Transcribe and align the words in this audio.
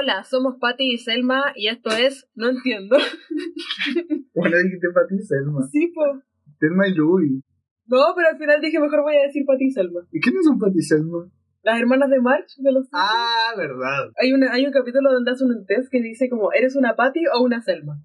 Hola, 0.00 0.22
somos 0.22 0.58
Patty 0.60 0.92
y 0.92 0.98
Selma 0.98 1.52
y 1.56 1.66
esto 1.66 1.90
es 1.90 2.28
No 2.36 2.48
Entiendo. 2.48 2.96
Bueno, 4.32 4.56
dijiste 4.58 4.86
Patty 4.94 5.16
y 5.16 5.22
Selma. 5.24 5.68
Sí, 5.72 5.88
po. 5.92 6.22
Selma 6.60 6.86
y 6.86 6.94
Louis. 6.94 7.42
No, 7.86 7.98
pero 8.14 8.28
al 8.28 8.38
final 8.38 8.60
dije 8.60 8.78
mejor 8.78 9.02
voy 9.02 9.16
a 9.16 9.22
decir 9.22 9.42
Patty 9.44 9.64
y 9.64 9.70
Selma. 9.72 10.00
¿Y 10.12 10.20
quiénes 10.20 10.44
son 10.44 10.60
Patty 10.60 10.78
y 10.78 10.82
Selma? 10.82 11.28
Las 11.64 11.80
hermanas 11.80 12.10
de 12.10 12.20
March 12.20 12.54
de 12.58 12.70
los 12.70 12.86
Ah, 12.92 13.54
verdad. 13.56 14.12
hay, 14.22 14.32
una, 14.32 14.52
hay 14.52 14.64
un 14.64 14.72
capítulo 14.72 15.10
donde 15.12 15.32
hacen 15.32 15.48
un 15.50 15.66
test 15.66 15.90
que 15.90 16.00
dice 16.00 16.28
como, 16.30 16.52
¿eres 16.52 16.76
una 16.76 16.94
Patty 16.94 17.22
o 17.34 17.42
una 17.42 17.60
Selma? 17.60 18.00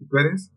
¿Y 0.00 0.08
tú 0.08 0.16
eres? 0.16 0.52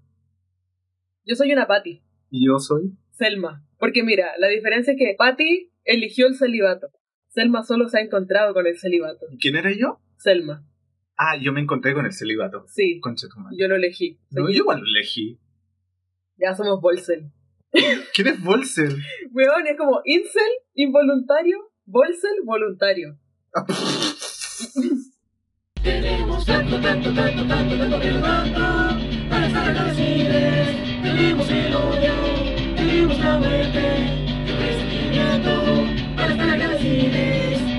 Yo 1.26 1.36
soy 1.36 1.54
una 1.54 1.68
Patty, 1.68 2.02
¿Y 2.32 2.48
yo 2.48 2.58
soy? 2.58 2.98
Selma. 3.12 3.64
Porque 3.78 4.04
mira, 4.04 4.30
la 4.40 4.48
diferencia 4.48 4.94
es 4.94 4.98
que 4.98 5.14
Patty 5.16 5.72
eligió 5.84 6.26
el 6.26 6.34
celibato. 6.34 6.88
Selma 7.28 7.62
solo 7.62 7.88
se 7.90 8.00
ha 8.00 8.02
encontrado 8.02 8.56
con 8.56 8.66
el 8.66 8.80
celibato. 8.80 9.28
¿Y 9.30 9.38
quién 9.38 9.56
era 9.56 9.70
yo? 9.72 10.00
Selma. 10.18 10.66
Ah, 11.24 11.38
yo 11.40 11.54
me 11.54 11.62
encontré 11.62 11.94
con 11.94 12.08
el 12.08 12.14
celibato. 12.14 12.66
Sí, 12.68 13.00
Concha 13.00 13.28
tu 13.32 13.40
madre. 13.40 13.56
yo 13.60 13.68
lo 13.68 13.76
elegí. 13.76 14.20
No, 14.32 14.50
yo 14.50 14.56
igual 14.64 14.80
lo 14.80 14.88
elegí. 14.88 15.40
Ya 16.38 16.56
somos 16.56 16.82
Bolsel. 16.82 17.32
¿Quién 18.16 18.28
es 18.28 18.44
Bolsel? 18.44 18.96
Weón, 19.32 19.68
es 19.68 19.78
como 19.78 20.02
incel, 20.04 20.52
involuntario, 20.74 21.72
Bolsel, 21.86 22.32
voluntario. 22.44 23.20
Tenemos 25.84 26.44
tanto, 26.44 26.80
tanto, 26.82 27.14
tanto, 27.14 27.48
tanto, 27.48 27.78
tanto, 27.78 28.00
pero 28.02 28.20
tanto 28.22 28.60
para 29.30 29.46
estar 29.48 29.70
agradecidos. 29.70 31.04
Tenemos 31.04 31.52
el 31.52 31.76
odio, 31.76 32.14
tenemos 32.76 33.20
la 33.20 33.38
muerte, 33.38 33.98
el 34.48 34.58
resentimiento 34.58 36.16
para 36.16 36.32
estar 36.32 36.50
agradecidos. 36.50 37.71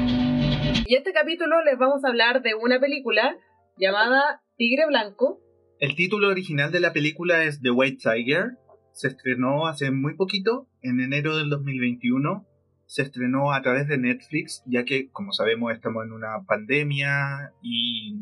Y 0.93 0.95
este 0.95 1.15
capítulo 1.15 1.65
les 1.65 1.79
vamos 1.79 2.05
a 2.05 2.09
hablar 2.09 2.43
de 2.43 2.55
una 2.55 2.79
película 2.79 3.39
llamada 3.79 4.43
Tigre 4.59 4.87
Blanco. 4.87 5.41
El 5.79 5.97
título 5.97 6.29
original 6.29 6.71
de 6.71 6.81
la 6.81 6.93
película 6.93 7.45
es 7.45 7.63
The 7.63 7.71
White 7.71 7.97
Tiger. 8.03 8.59
Se 8.93 9.09
estrenó 9.09 9.67
hace 9.67 9.91
muy 9.91 10.17
poquito, 10.17 10.69
en 10.83 11.01
enero 11.01 11.39
del 11.39 11.49
2021. 11.49 12.47
Se 12.85 13.01
estrenó 13.01 13.55
a 13.55 13.63
través 13.63 13.89
de 13.89 13.97
Netflix, 13.97 14.63
ya 14.67 14.85
que, 14.85 15.09
como 15.09 15.33
sabemos, 15.33 15.73
estamos 15.73 16.05
en 16.05 16.13
una 16.13 16.45
pandemia 16.47 17.55
y 17.63 18.19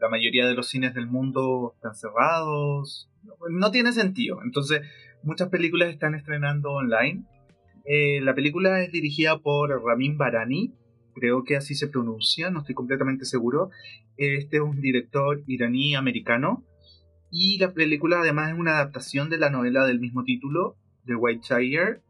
la 0.00 0.08
mayoría 0.08 0.46
de 0.46 0.54
los 0.54 0.70
cines 0.70 0.94
del 0.94 1.06
mundo 1.06 1.74
están 1.74 1.94
cerrados. 1.94 3.10
No, 3.50 3.70
tiene 3.70 3.92
sentido. 3.92 4.38
Entonces, 4.42 4.80
muchas 5.22 5.50
películas 5.50 5.90
están 5.90 6.14
estrenando 6.14 6.72
online. 6.72 7.26
Eh, 7.84 8.22
la 8.22 8.34
película 8.34 8.80
es 8.80 8.92
dirigida 8.92 9.40
por 9.40 9.68
Ramin 9.84 10.16
Barani, 10.16 10.72
creo 11.14 11.44
que 11.44 11.56
así 11.56 11.74
se 11.74 11.88
pronuncia, 11.88 12.50
no 12.50 12.60
estoy 12.60 12.74
completamente 12.74 13.24
seguro. 13.24 13.70
Este 14.16 14.56
es 14.58 14.62
un 14.62 14.80
director 14.80 15.42
iraní-americano. 15.46 16.64
Y 17.30 17.58
la 17.58 17.72
película 17.72 18.20
además 18.20 18.52
es 18.52 18.58
una 18.58 18.72
adaptación 18.72 19.28
de 19.30 19.38
la 19.38 19.50
novela 19.50 19.86
del 19.86 19.98
mismo 20.00 20.24
título, 20.24 20.76
The 21.06 21.14
White 21.16 21.46
Tiger. 21.48 22.02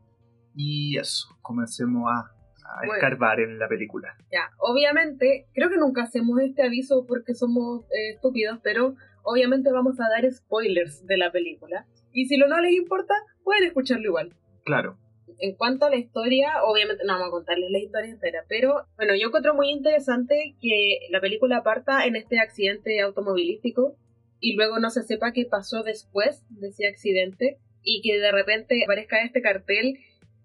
Y 0.55 0.99
eso, 0.99 1.37
comencemos 1.43 2.05
a, 2.11 2.19
a 2.21 2.79
Bueno. 2.81 2.95
escarbar 2.95 3.41
en 3.41 3.59
la 3.59 3.69
película. 3.69 4.17
Ya, 4.31 4.51
obviamente, 4.59 5.47
creo 5.55 5.71
que 5.71 5.79
nunca 5.79 6.03
hacemos 6.03 6.41
este 6.41 6.63
aviso 6.63 7.07
porque 7.07 7.35
somos 7.35 7.85
eh, 7.87 8.15
estúpidos, 8.15 8.59
pero 8.63 8.95
obviamente 9.23 9.73
vamos 9.73 9.99
a 10.01 10.05
dar 10.15 10.31
spoilers 10.31 11.07
de 11.07 11.17
la 11.17 11.33
película. 11.33 11.87
Y 12.13 12.27
si 12.27 12.37
lo 12.37 12.47
no 12.47 12.61
les 12.61 12.73
importa, 12.75 13.15
pueden 13.43 13.65
escucharlo 13.65 14.05
igual. 14.05 14.35
Claro, 14.65 14.97
En 15.39 15.55
cuanto 15.57 15.87
a 15.87 15.91
la 15.91 15.97
historia, 15.97 16.63
obviamente 16.65 17.05
no 17.05 17.15
vamos 17.15 17.29
a 17.29 17.31
contarles 17.31 17.71
la 17.71 17.79
historia 17.79 18.11
entera, 18.11 18.45
pero 18.49 18.87
bueno, 18.97 19.15
yo 19.15 19.29
encuentro 19.29 19.55
muy 19.55 19.71
interesante 19.71 20.55
que 20.61 20.99
la 21.11 21.21
película 21.21 21.63
parta 21.63 22.07
en 22.07 22.17
este 22.17 22.39
accidente 22.39 23.01
automovilístico 23.01 23.97
y 24.41 24.55
luego 24.57 24.79
no 24.79 24.91
se 24.91 25.03
sepa 25.03 25.33
qué 25.33 25.45
pasó 25.45 25.83
después 25.83 26.45
de 26.51 26.69
ese 26.69 26.87
accidente 26.87 27.59
y 27.83 28.01
que 28.03 28.19
de 28.19 28.33
repente 28.33 28.83
aparezca 28.85 29.23
este 29.23 29.43
cartel 29.43 29.99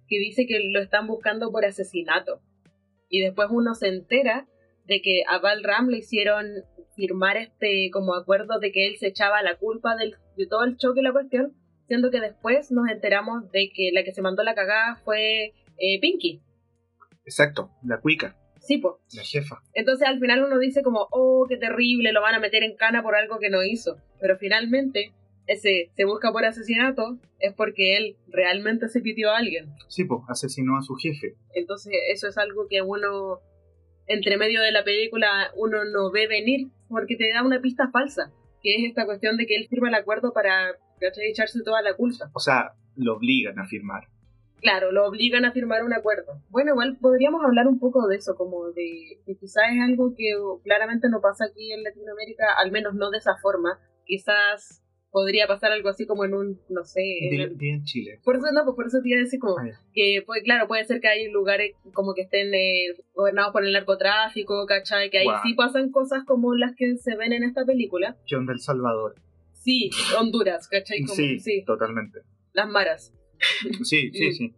que 0.07 0.17
dice 0.19 0.45
que 0.47 0.59
lo 0.71 0.79
están 0.81 1.07
buscando 1.07 1.51
por 1.51 1.65
asesinato. 1.65 2.41
Y 3.09 3.21
después 3.21 3.49
uno 3.51 3.75
se 3.75 3.87
entera 3.87 4.47
de 4.85 5.01
que 5.01 5.21
a 5.27 5.39
Val 5.39 5.63
Ram 5.63 5.87
le 5.89 5.99
hicieron 5.99 6.47
firmar 6.95 7.37
este 7.37 7.89
como 7.91 8.15
acuerdo 8.15 8.59
de 8.59 8.71
que 8.71 8.87
él 8.87 8.97
se 8.97 9.07
echaba 9.07 9.41
la 9.43 9.57
culpa 9.57 9.95
del- 9.95 10.15
de 10.35 10.47
todo 10.47 10.63
el 10.63 10.77
choque 10.77 10.99
y 11.01 11.03
la 11.03 11.11
cuestión, 11.13 11.53
siendo 11.89 12.09
que 12.11 12.21
después 12.21 12.71
nos 12.71 12.87
enteramos 12.89 13.51
de 13.51 13.69
que 13.75 13.89
la 13.91 14.03
que 14.05 14.13
se 14.13 14.21
mandó 14.21 14.43
la 14.43 14.55
cagada 14.55 14.95
fue 15.03 15.53
eh, 15.77 15.99
Pinky. 15.99 16.39
exacto, 17.25 17.71
la 17.83 17.99
cuica, 17.99 18.37
Sí, 18.61 18.77
pues. 18.77 18.95
la 19.15 19.23
jefa. 19.23 19.61
Entonces 19.73 20.07
al 20.07 20.19
final 20.19 20.43
uno 20.43 20.59
dice 20.59 20.83
como, 20.83 21.07
oh, 21.11 21.45
qué 21.49 21.57
terrible, 21.57 22.11
lo 22.13 22.21
van 22.21 22.35
a 22.35 22.39
meter 22.39 22.63
en 22.63 22.75
cana 22.77 23.01
por 23.03 23.15
algo 23.15 23.39
que 23.39 23.49
no 23.49 23.63
hizo. 23.63 23.97
Pero 24.21 24.37
finalmente, 24.37 25.11
ese 25.47 25.89
se 25.95 26.05
busca 26.05 26.31
por 26.31 26.45
asesinato 26.45 27.17
es 27.39 27.53
porque 27.53 27.97
él 27.97 28.15
realmente 28.27 28.87
se 28.87 29.01
pitió 29.01 29.31
a 29.31 29.37
alguien. 29.37 29.73
Sí, 29.87 30.03
pues, 30.05 30.21
asesinó 30.27 30.77
a 30.77 30.81
su 30.83 30.93
jefe. 30.95 31.33
Entonces 31.55 31.93
eso 32.11 32.27
es 32.27 32.37
algo 32.37 32.67
que 32.69 32.81
uno, 32.83 33.39
entre 34.05 34.37
medio 34.37 34.61
de 34.61 34.71
la 34.71 34.83
película, 34.83 35.49
uno 35.55 35.83
no 35.85 36.11
ve 36.11 36.27
venir 36.27 36.67
porque 36.89 37.15
te 37.15 37.31
da 37.33 37.43
una 37.43 37.61
pista 37.61 37.89
falsa, 37.91 38.31
que 38.61 38.75
es 38.75 38.89
esta 38.89 39.05
cuestión 39.05 39.37
de 39.37 39.47
que 39.47 39.55
él 39.55 39.67
firma 39.69 39.87
el 39.87 39.95
acuerdo 39.95 40.33
para 40.33 40.73
¿cachai? 40.99 41.29
echarse 41.29 41.61
toda 41.63 41.81
la 41.81 41.95
culpa. 41.95 42.29
O 42.33 42.39
sea, 42.39 42.73
lo 42.95 43.15
obligan 43.15 43.57
a 43.59 43.65
firmar. 43.67 44.03
Claro, 44.61 44.91
lo 44.91 45.05
obligan 45.07 45.45
a 45.45 45.53
firmar 45.53 45.83
un 45.85 45.93
acuerdo. 45.93 46.41
Bueno, 46.49 46.71
igual 46.71 46.97
podríamos 46.99 47.41
hablar 47.45 47.67
un 47.67 47.79
poco 47.79 48.07
de 48.07 48.17
eso, 48.17 48.35
como 48.35 48.67
de 48.71 49.17
que 49.25 49.35
quizás 49.37 49.63
es 49.73 49.81
algo 49.81 50.13
que 50.17 50.33
claramente 50.63 51.07
no 51.09 51.21
pasa 51.21 51.45
aquí 51.45 51.71
en 51.71 51.81
Latinoamérica, 51.83 52.43
al 52.61 52.69
menos 52.71 52.93
no 52.93 53.09
de 53.09 53.19
esa 53.19 53.37
forma. 53.37 53.79
Quizás 54.05 54.83
podría 55.11 55.47
pasar 55.47 55.71
algo 55.71 55.87
así 55.89 56.05
como 56.05 56.25
en 56.25 56.33
un, 56.33 56.59
no 56.69 56.83
sé, 56.83 57.01
en 57.31 57.39
el- 57.39 57.83
Chile. 57.83 58.19
por 58.23 58.35
eso 58.35 58.51
no, 58.51 58.63
pues 58.65 58.75
por 58.75 58.85
eso 58.87 58.99
te 59.01 59.09
iba 59.09 59.17
a 59.19 59.23
decir 59.23 59.39
como 59.39 59.57
Ah, 59.57 59.63
que, 59.93 60.21
pues 60.25 60.43
claro, 60.43 60.67
puede 60.67 60.83
ser 60.83 60.99
que 60.99 61.07
hay 61.07 61.31
lugares 61.31 61.73
como 61.93 62.13
que 62.13 62.23
estén 62.23 62.53
eh, 62.53 62.93
gobernados 63.15 63.51
por 63.53 63.65
el 63.65 63.71
narcotráfico, 63.71 64.65
¿cachai? 64.67 65.09
Que 65.09 65.19
ahí 65.19 65.27
sí 65.41 65.53
pasan 65.53 65.89
cosas 65.91 66.25
como 66.25 66.53
las 66.53 66.75
que 66.75 66.97
se 66.97 67.15
ven 67.15 67.31
en 67.33 67.43
esta 67.43 67.65
película. 67.65 68.17
¿Qué 68.27 68.35
onda 68.35 68.51
El 68.53 68.59
Salvador? 68.59 69.15
Sí, 69.69 69.89
Honduras, 70.17 70.67
¿cachai? 70.67 71.01
Como, 71.03 71.13
Sí, 71.13 71.39
sí, 71.39 71.63
totalmente. 71.63 72.21
las 72.53 72.67
maras. 72.69 73.13
Sí, 73.83 74.09
sí, 74.11 74.29
Mm. 74.29 74.33
sí. 74.33 74.53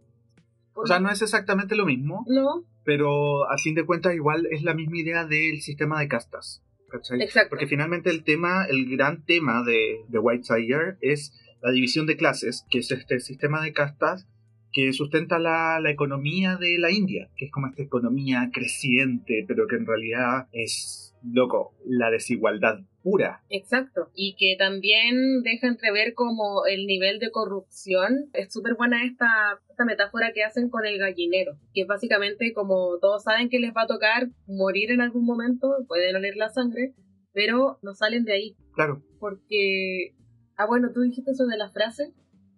O 0.74 0.86
sea, 0.86 1.00
no 1.00 1.10
es 1.10 1.20
exactamente 1.20 1.76
lo 1.76 1.84
mismo, 1.84 2.24
No, 2.28 2.64
pero 2.82 3.48
a 3.50 3.58
fin 3.58 3.74
de 3.74 3.84
cuentas 3.84 4.14
igual 4.14 4.46
es 4.50 4.62
la 4.62 4.72
misma 4.74 4.98
idea 4.98 5.26
del 5.26 5.60
sistema 5.60 6.00
de 6.00 6.08
castas. 6.08 6.62
¿cachai? 6.90 7.20
exacto. 7.22 7.50
Porque 7.50 7.66
finalmente 7.66 8.08
el 8.10 8.22
tema, 8.24 8.64
el 8.68 8.88
gran 8.96 9.24
tema 9.24 9.62
de, 9.64 9.98
de 10.08 10.18
White 10.18 10.44
Tiger 10.48 10.96
es 11.02 11.32
la 11.62 11.70
división 11.72 12.06
de 12.06 12.16
clases, 12.16 12.64
que 12.70 12.78
es 12.78 12.90
este 12.90 13.20
sistema 13.20 13.62
de 13.62 13.72
castas 13.72 14.26
que 14.72 14.92
sustenta 14.94 15.38
la, 15.38 15.78
la 15.80 15.90
economía 15.90 16.56
de 16.56 16.78
la 16.78 16.90
India, 16.90 17.28
que 17.36 17.44
es 17.46 17.50
como 17.52 17.66
esta 17.66 17.82
economía 17.82 18.50
creciente, 18.52 19.44
pero 19.46 19.66
que 19.66 19.76
en 19.76 19.86
realidad 19.86 20.48
es, 20.52 21.14
loco, 21.22 21.74
la 21.86 22.10
desigualdad 22.10 22.80
pura. 23.02 23.42
Exacto. 23.48 24.08
Y 24.14 24.34
que 24.36 24.56
también 24.58 25.42
deja 25.42 25.66
entrever 25.66 26.14
como 26.14 26.66
el 26.66 26.86
nivel 26.86 27.18
de 27.18 27.30
corrupción. 27.30 28.30
Es 28.32 28.52
súper 28.52 28.74
buena 28.74 29.04
esta, 29.04 29.60
esta 29.68 29.84
metáfora 29.84 30.32
que 30.32 30.44
hacen 30.44 30.70
con 30.70 30.86
el 30.86 30.98
gallinero, 30.98 31.56
que 31.74 31.82
es 31.82 31.86
básicamente 31.86 32.52
como 32.52 32.98
todos 33.00 33.24
saben 33.24 33.48
que 33.48 33.58
les 33.58 33.72
va 33.74 33.82
a 33.82 33.86
tocar 33.86 34.28
morir 34.46 34.90
en 34.90 35.00
algún 35.00 35.24
momento, 35.24 35.74
pueden 35.88 36.16
oler 36.16 36.36
la 36.36 36.50
sangre, 36.50 36.94
pero 37.32 37.78
no 37.82 37.94
salen 37.94 38.24
de 38.24 38.32
ahí. 38.34 38.56
Claro, 38.74 39.02
Porque... 39.18 40.14
Ah, 40.56 40.66
bueno, 40.66 40.90
tú 40.92 41.00
dijiste 41.00 41.30
eso 41.30 41.46
de 41.46 41.56
la 41.56 41.70
frase. 41.70 42.12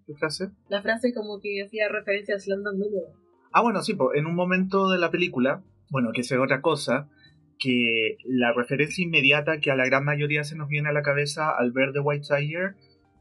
¿qué 0.06 0.14
frase? 0.14 0.50
La 0.68 0.82
frase 0.82 1.14
como 1.14 1.40
que 1.40 1.62
hacía 1.64 1.88
referencia 1.88 2.34
a 2.34 2.38
Slumdog 2.38 2.74
Millionaire. 2.74 3.14
Ah, 3.52 3.62
bueno, 3.62 3.82
sí, 3.82 3.96
en 4.14 4.26
un 4.26 4.34
momento 4.34 4.90
de 4.90 4.98
la 4.98 5.10
película, 5.10 5.62
bueno, 5.90 6.10
que 6.12 6.24
sea 6.24 6.42
otra 6.42 6.60
cosa, 6.60 7.08
que 7.58 8.18
la 8.24 8.52
referencia 8.52 9.04
inmediata 9.04 9.60
que 9.60 9.70
a 9.70 9.76
la 9.76 9.86
gran 9.86 10.04
mayoría 10.04 10.44
se 10.44 10.56
nos 10.56 10.68
viene 10.68 10.88
a 10.88 10.92
la 10.92 11.02
cabeza 11.02 11.50
al 11.50 11.72
ver 11.72 11.92
The 11.92 12.00
White 12.00 12.26
Tiger 12.28 12.74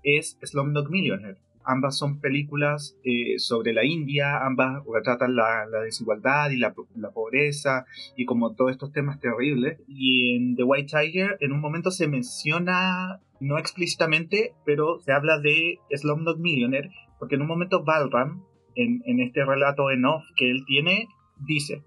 es 0.03 0.37
Slumdog 0.41 0.89
Millionaire. 0.89 1.37
Ambas 1.65 1.97
son 1.97 2.19
películas 2.19 2.97
eh, 3.05 3.39
sobre 3.39 3.71
la 3.71 3.85
India, 3.85 4.45
ambas 4.45 4.83
retratan 4.85 5.35
la, 5.35 5.65
desigualdad 5.85 6.49
y 6.51 6.57
la, 6.57 6.73
la 6.95 7.11
pobreza 7.11 7.85
y 8.17 8.25
como 8.25 8.53
todos 8.53 8.71
estos 8.71 8.91
temas 8.91 9.21
terribles. 9.21 9.79
Y 9.87 10.35
en 10.35 10.55
The 10.57 10.63
White 10.63 10.91
Tiger 10.97 11.37
en 11.39 11.53
un 11.53 11.61
momento 11.61 11.89
se 11.89 12.09
menciona, 12.09 13.21
no 13.39 13.57
explícitamente, 13.57 14.53
pero 14.65 14.99
se 14.99 15.13
habla 15.13 15.39
de 15.39 15.79
Slumdog 15.91 16.39
Millionaire, 16.39 16.89
porque 17.17 17.35
en 17.35 17.41
un 17.41 17.47
momento 17.47 17.83
Balram, 17.85 18.43
en, 18.75 19.01
en 19.05 19.21
este 19.21 19.45
relato 19.45 19.89
en 19.89 20.03
off 20.03 20.25
que 20.35 20.51
él 20.51 20.65
tiene, 20.65 21.07
dice, 21.37 21.83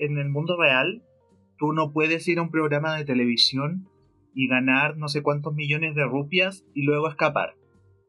en 0.00 0.18
el 0.18 0.30
mundo 0.30 0.56
real, 0.60 1.02
tú 1.60 1.74
no 1.74 1.92
puedes 1.92 2.26
ir 2.26 2.38
a 2.38 2.42
un 2.42 2.50
programa 2.50 2.96
de 2.96 3.04
televisión 3.04 3.86
y 4.34 4.48
ganar 4.48 4.96
no 4.96 5.08
sé 5.08 5.22
cuántos 5.22 5.54
millones 5.54 5.94
de 5.94 6.04
rupias 6.04 6.64
y 6.74 6.82
luego 6.82 7.08
escapar, 7.08 7.54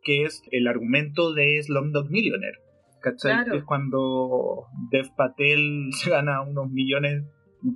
que 0.02 0.24
es 0.24 0.42
el 0.52 0.68
argumento 0.68 1.34
de 1.34 1.62
Slumdog 1.62 2.10
Millionaire. 2.10 2.60
¿Cachai? 3.02 3.34
Claro. 3.34 3.52
Que 3.52 3.58
es 3.58 3.64
cuando 3.66 4.68
Dev 4.90 5.08
Patel 5.18 5.90
se 6.02 6.10
gana 6.10 6.42
unos 6.42 6.72
millones, 6.72 7.26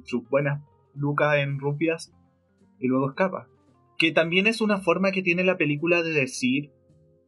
sus 0.05 0.27
buenas 0.29 0.63
lucas 0.95 1.37
en 1.37 1.59
rupias 1.59 2.13
y 2.79 2.87
luego 2.87 3.09
escapa. 3.09 3.47
Que 3.97 4.11
también 4.11 4.47
es 4.47 4.61
una 4.61 4.79
forma 4.79 5.11
que 5.11 5.23
tiene 5.23 5.43
la 5.43 5.57
película 5.57 6.03
de 6.03 6.11
decir, 6.11 6.71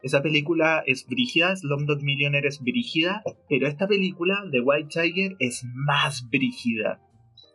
esa 0.02 0.22
película 0.22 0.82
es 0.86 1.06
brígida, 1.06 1.54
Slumdog 1.54 2.02
Millionaire 2.02 2.48
es 2.48 2.62
brígida, 2.62 3.22
pero 3.48 3.66
esta 3.66 3.86
película 3.88 4.44
de 4.50 4.60
White 4.60 4.88
Tiger 4.90 5.36
es 5.38 5.66
más 5.74 6.28
brígida. 6.30 7.02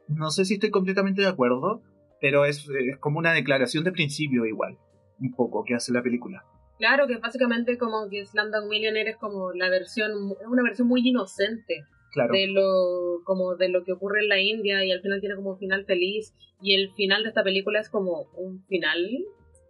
No 0.08 0.30
sé 0.32 0.46
si 0.46 0.56
estoy 0.56 0.70
completamente 0.72 1.22
de 1.22 1.28
acuerdo, 1.28 1.82
pero 2.22 2.46
es, 2.46 2.68
es 2.70 2.98
como 2.98 3.20
una 3.20 3.34
declaración 3.34 3.84
de 3.84 3.92
principio 3.92 4.46
igual, 4.46 4.78
un 5.20 5.34
poco, 5.34 5.64
que 5.66 5.76
hace 5.76 5.92
la 5.94 6.02
película. 6.04 6.44
Claro, 6.78 7.08
que 7.08 7.18
básicamente 7.18 7.78
como 7.78 8.10
que 8.10 8.26
Slumdog 8.26 8.68
Millionaire 8.68 9.12
es 9.12 9.18
como 9.18 9.52
la 9.54 9.70
versión, 9.70 10.12
es 10.42 10.48
una 10.48 10.64
versión 10.64 10.88
muy 10.88 11.08
inocente 11.08 11.86
Claro. 12.12 12.32
de 12.34 12.46
lo 12.48 13.24
como 13.24 13.56
de 13.56 13.70
lo 13.70 13.84
que 13.84 13.92
ocurre 13.92 14.20
en 14.22 14.30
la 14.30 14.40
India 14.40 14.86
y 14.86 14.92
al 14.92 15.02
final 15.02 15.20
tiene 15.20 15.36
como 15.36 15.52
un 15.54 15.58
final 15.58 15.84
feliz 15.86 16.32
y 16.62 16.76
el 16.76 16.92
final 16.94 17.24
de 17.24 17.30
esta 17.30 17.44
película 17.44 17.80
es 17.80 17.90
como 17.90 18.28
un 18.38 18.64
final 18.68 19.00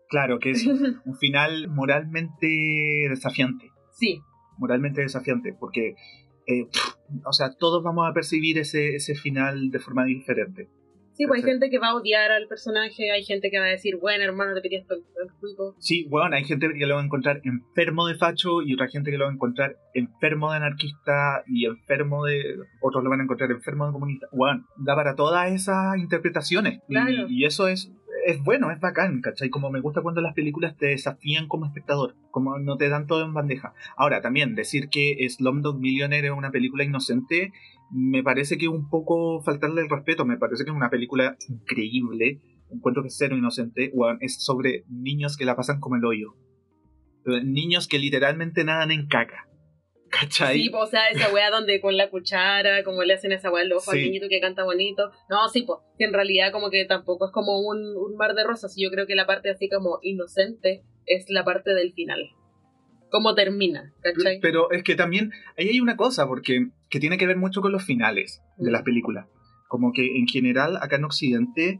Claro, 0.09 0.39
que 0.39 0.51
es 0.51 0.65
un 1.05 1.15
final 1.19 1.69
moralmente 1.69 2.47
desafiante. 3.09 3.71
sí 3.91 4.19
Moralmente 4.57 5.01
desafiante, 5.01 5.55
porque, 5.59 5.95
eh, 6.47 6.67
o 7.25 7.31
sea, 7.33 7.51
todos 7.57 7.83
vamos 7.83 8.09
a 8.09 8.13
percibir 8.13 8.57
ese, 8.57 8.95
ese 8.95 9.15
final 9.15 9.69
de 9.71 9.79
forma 9.79 10.05
diferente. 10.05 10.67
sí 11.13 11.25
pues 11.27 11.43
hay 11.43 11.51
gente 11.51 11.69
que 11.69 11.77
va 11.79 11.89
a 11.89 11.95
odiar 11.95 12.31
al 12.31 12.47
personaje 12.47 13.11
hay 13.11 13.23
gente 13.23 13.49
que 13.51 13.59
va 13.59 13.65
a 13.65 13.69
decir 13.69 13.97
bueno 14.01 14.23
hermano 14.23 14.53
te 14.55 14.61
pedí 14.61 14.77
esto 14.77 14.95
explico 14.95 15.75
Sí, 15.79 16.05
bueno, 16.09 16.35
hay 16.35 16.43
gente 16.45 16.67
que 16.77 16.85
lo 16.87 16.95
va 16.95 17.01
a 17.01 17.05
encontrar 17.05 17.41
enfermo 17.43 18.07
de 18.07 18.15
facho 18.15 18.61
y 18.61 18.73
otra 18.73 18.87
gente 18.87 19.11
que 19.11 19.17
lo 19.17 19.25
va 19.25 19.31
a 19.31 19.33
encontrar 19.33 19.75
enfermo 19.93 20.49
de 20.51 20.57
anarquista 20.57 21.43
y 21.47 21.65
enfermo 21.65 22.25
de... 22.25 22.55
Otros 22.81 23.03
lo 23.03 23.09
van 23.09 23.19
a 23.19 23.23
encontrar 23.23 23.51
enfermo 23.51 23.85
de 23.85 23.91
comunista. 23.93 24.27
Bueno, 24.31 24.65
da 24.77 24.95
para 24.95 25.15
todas 25.15 25.51
esas 25.51 25.97
interpretaciones. 25.97 26.79
Y- 26.87 26.93
Claro. 26.93 27.27
Y, 27.29 27.45
eso 27.45 27.67
es, 27.67 27.91
es 28.25 28.41
bueno, 28.43 28.71
es 28.71 28.79
bacán, 28.79 29.21
¿cachai? 29.21 29.49
Como 29.49 29.69
me 29.69 29.81
gusta 29.81 30.01
cuando 30.01 30.21
las 30.21 30.33
películas 30.33 30.77
te 30.77 30.87
desafían 30.87 31.47
como 31.47 31.65
espectador, 31.65 32.15
como 32.31 32.57
no 32.59 32.77
te 32.77 32.89
dan 32.89 33.07
todo 33.07 33.23
en 33.25 33.33
bandeja. 33.33 33.73
Ahora, 33.97 34.21
también 34.21 34.55
decir 34.55 34.89
que 34.89 35.17
Slumdog 35.29 35.79
Millionaire 35.79 36.27
es 36.27 36.33
una 36.33 36.51
película 36.51 36.83
inocente 36.83 37.51
me 37.93 38.23
parece 38.23 38.57
que 38.57 38.67
un 38.67 38.89
poco 38.89 39.41
faltarle 39.43 39.81
el 39.81 39.89
respeto, 39.89 40.25
me 40.25 40.37
parece 40.37 40.63
que 40.63 40.71
es 40.71 40.75
una 40.75 40.89
película 40.89 41.37
increíble, 41.47 42.41
encuentro 42.71 43.03
que 43.03 43.09
es 43.09 43.15
cero 43.17 43.37
inocente, 43.37 43.93
es 44.19 44.43
sobre 44.43 44.83
niños 44.89 45.37
que 45.37 45.45
la 45.45 45.55
pasan 45.55 45.79
como 45.79 45.95
el 45.95 46.05
hoyo. 46.05 46.35
Niños 47.25 47.87
que 47.87 47.99
literalmente 47.99 48.63
nadan 48.63 48.91
en 48.91 49.07
caca. 49.07 49.47
¿Cachai? 50.19 50.59
sí 50.63 50.69
pues, 50.69 50.83
o 50.83 50.87
sea 50.87 51.07
esa 51.09 51.33
wea 51.33 51.49
donde 51.49 51.81
con 51.81 51.97
la 51.97 52.09
cuchara 52.09 52.83
como 52.83 53.03
le 53.03 53.13
hacen 53.15 53.31
esa 53.31 53.51
wea 53.51 53.63
al 53.63 53.73
ojo 53.73 53.91
al 53.91 53.97
Sí. 53.97 54.03
niñito 54.05 54.27
que 54.29 54.39
canta 54.39 54.63
bonito 54.63 55.11
no 55.29 55.47
sí 55.49 55.63
pues 55.63 55.79
que 55.97 56.05
en 56.05 56.13
realidad 56.13 56.51
como 56.51 56.69
que 56.69 56.85
tampoco 56.85 57.25
es 57.25 57.31
como 57.31 57.59
un, 57.59 57.79
un 57.97 58.15
mar 58.15 58.35
de 58.35 58.43
rosas 58.43 58.77
y 58.77 58.83
yo 58.83 58.91
creo 58.91 59.07
que 59.07 59.15
la 59.15 59.25
parte 59.25 59.49
así 59.49 59.67
como 59.69 59.99
inocente 60.03 60.83
es 61.07 61.25
la 61.29 61.43
parte 61.43 61.73
del 61.73 61.93
final 61.93 62.19
cómo 63.09 63.33
termina 63.35 63.93
¿cachai? 64.01 64.39
Pero 64.41 64.71
es 64.71 64.83
que 64.83 64.95
también 64.95 65.31
ahí 65.57 65.69
hay 65.69 65.79
una 65.79 65.95
cosa, 65.97 66.27
porque 66.27 66.67
que 66.89 66.99
tiene 66.99 67.17
que 67.17 67.27
ver 67.27 67.37
mucho 67.37 67.61
con 67.61 67.71
los 67.71 67.83
finales 67.83 68.41
de 68.57 68.69
Mm. 68.69 68.73
las 68.73 68.81
películas. 68.83 69.27
Como 69.67 69.91
que 69.93 70.17
en 70.17 70.27
general 70.27 70.77
acá 70.81 70.95
en 70.97 71.03
Occidente 71.05 71.79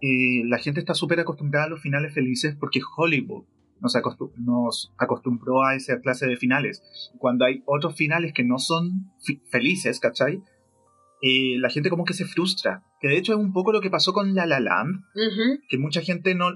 eh, 0.00 0.42
la 0.46 0.58
gente 0.58 0.80
está 0.80 0.94
súper 0.94 1.20
acostumbrada 1.20 1.66
a 1.66 1.68
los 1.68 1.80
finales 1.82 2.12
felices 2.14 2.56
porque 2.58 2.80
Hollywood 2.96 3.44
nos, 3.80 3.94
acostu- 3.96 4.32
nos 4.36 4.92
acostumbró 4.98 5.64
a 5.64 5.74
esa 5.74 6.00
clase 6.00 6.26
de 6.26 6.36
finales. 6.36 6.82
Cuando 7.18 7.44
hay 7.44 7.62
otros 7.66 7.94
finales 7.96 8.32
que 8.32 8.44
no 8.44 8.58
son 8.58 9.10
felices, 9.50 10.00
¿cachai? 10.00 10.42
Eh, 11.22 11.56
la 11.58 11.68
gente 11.70 11.90
como 11.90 12.04
que 12.04 12.14
se 12.14 12.24
frustra. 12.24 12.82
Que 13.00 13.08
de 13.08 13.16
hecho 13.18 13.32
es 13.32 13.38
un 13.38 13.52
poco 13.52 13.72
lo 13.72 13.80
que 13.80 13.90
pasó 13.90 14.12
con 14.12 14.34
La 14.34 14.46
La 14.46 14.60
Land, 14.60 15.04
que 15.68 15.78
mucha 15.78 16.00
gente 16.00 16.34
no, 16.34 16.50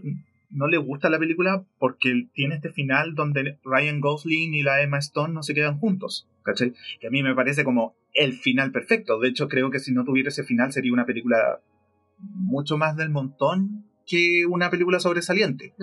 no 0.50 0.66
le 0.68 0.76
gusta 0.78 1.10
la 1.10 1.18
película 1.18 1.64
porque 1.78 2.28
tiene 2.34 2.56
este 2.56 2.70
final 2.72 3.14
donde 3.14 3.58
Ryan 3.64 4.00
Gosling 4.00 4.54
y 4.54 4.62
la 4.62 4.82
Emma 4.82 4.98
Stone 4.98 5.34
no 5.34 5.42
se 5.42 5.54
quedan 5.54 5.78
juntos. 5.78 6.28
¿cachai? 6.44 6.74
Que 7.00 7.06
a 7.06 7.10
mí 7.10 7.22
me 7.22 7.34
parece 7.34 7.64
como 7.64 7.94
el 8.14 8.32
final 8.34 8.72
perfecto. 8.72 9.18
De 9.20 9.28
hecho, 9.28 9.48
creo 9.48 9.70
que 9.70 9.78
si 9.78 9.92
no 9.92 10.04
tuviera 10.04 10.28
ese 10.28 10.44
final 10.44 10.72
sería 10.72 10.92
una 10.92 11.06
película 11.06 11.60
mucho 12.18 12.76
más 12.78 12.96
del 12.96 13.10
montón 13.10 13.86
que 14.06 14.44
una 14.46 14.70
película 14.70 15.00
sobresaliente. 15.00 15.74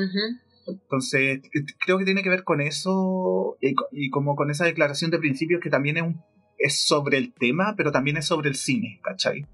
Entonces, 0.71 1.41
c- 1.51 1.65
creo 1.85 1.97
que 1.97 2.05
tiene 2.05 2.23
que 2.23 2.29
ver 2.29 2.43
con 2.43 2.61
eso 2.61 3.57
y, 3.61 3.73
co- 3.73 3.87
y 3.91 4.09
como 4.09 4.35
con 4.35 4.49
esa 4.51 4.65
declaración 4.65 5.11
de 5.11 5.19
principios 5.19 5.61
que 5.61 5.69
también 5.69 5.97
es, 5.97 6.03
un- 6.03 6.21
es 6.57 6.85
sobre 6.85 7.17
el 7.17 7.33
tema, 7.33 7.73
pero 7.77 7.91
también 7.91 8.17
es 8.17 8.25
sobre 8.27 8.49
el 8.49 8.55
cine, 8.55 8.99
¿cachai? 9.03 9.45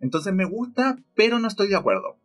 Entonces 0.00 0.32
me 0.34 0.44
gusta, 0.44 0.96
pero 1.14 1.38
no 1.38 1.48
estoy 1.48 1.68
de 1.68 1.76
acuerdo. 1.76 2.16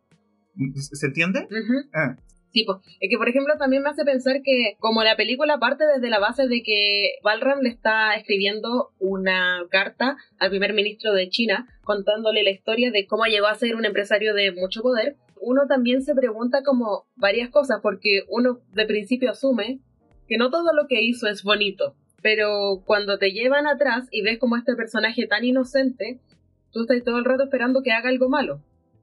¿Se 0.76 1.06
entiende? 1.06 1.46
Ah, 1.94 2.16
Sí, 2.54 2.64
pues, 2.66 2.80
es 3.00 3.08
que 3.08 3.16
por 3.16 3.30
ejemplo 3.30 3.54
también 3.58 3.82
me 3.82 3.88
hace 3.88 4.04
pensar 4.04 4.42
que 4.44 4.74
como 4.78 5.02
la 5.02 5.16
película 5.16 5.58
parte 5.58 5.84
desde 5.86 6.10
la 6.10 6.18
base 6.18 6.48
de 6.48 6.62
que 6.62 7.12
Balram 7.24 7.60
le 7.62 7.70
está 7.70 8.12
escribiendo 8.14 8.90
una 8.98 9.62
carta 9.70 10.18
al 10.38 10.50
primer 10.50 10.74
ministro 10.74 11.14
de 11.14 11.30
China 11.30 11.66
contándole 11.82 12.42
la 12.42 12.50
historia 12.50 12.90
de 12.90 13.06
cómo 13.06 13.24
llegó 13.24 13.46
a 13.46 13.54
ser 13.54 13.74
un 13.74 13.86
empresario 13.86 14.34
de 14.34 14.52
mucho 14.52 14.82
poder, 14.82 15.16
uno 15.42 15.66
también 15.66 16.02
se 16.02 16.14
pregunta 16.14 16.62
como 16.62 17.06
varias 17.16 17.50
cosas 17.50 17.80
porque 17.82 18.22
uno 18.28 18.60
de 18.72 18.86
principio 18.86 19.30
asume 19.30 19.80
que 20.28 20.38
no 20.38 20.50
todo 20.50 20.72
lo 20.72 20.86
que 20.88 21.02
hizo 21.02 21.28
es 21.28 21.42
bonito, 21.42 21.94
pero 22.22 22.82
cuando 22.86 23.18
te 23.18 23.32
llevan 23.32 23.66
atrás 23.66 24.08
y 24.10 24.22
ves 24.22 24.38
como 24.38 24.56
este 24.56 24.74
personaje 24.76 25.26
tan 25.26 25.44
inocente, 25.44 26.20
tú 26.70 26.82
estás 26.82 27.02
todo 27.04 27.18
el 27.18 27.24
rato 27.24 27.44
esperando 27.44 27.82
que 27.82 27.92
haga 27.92 28.08
algo 28.08 28.28
malo 28.28 28.62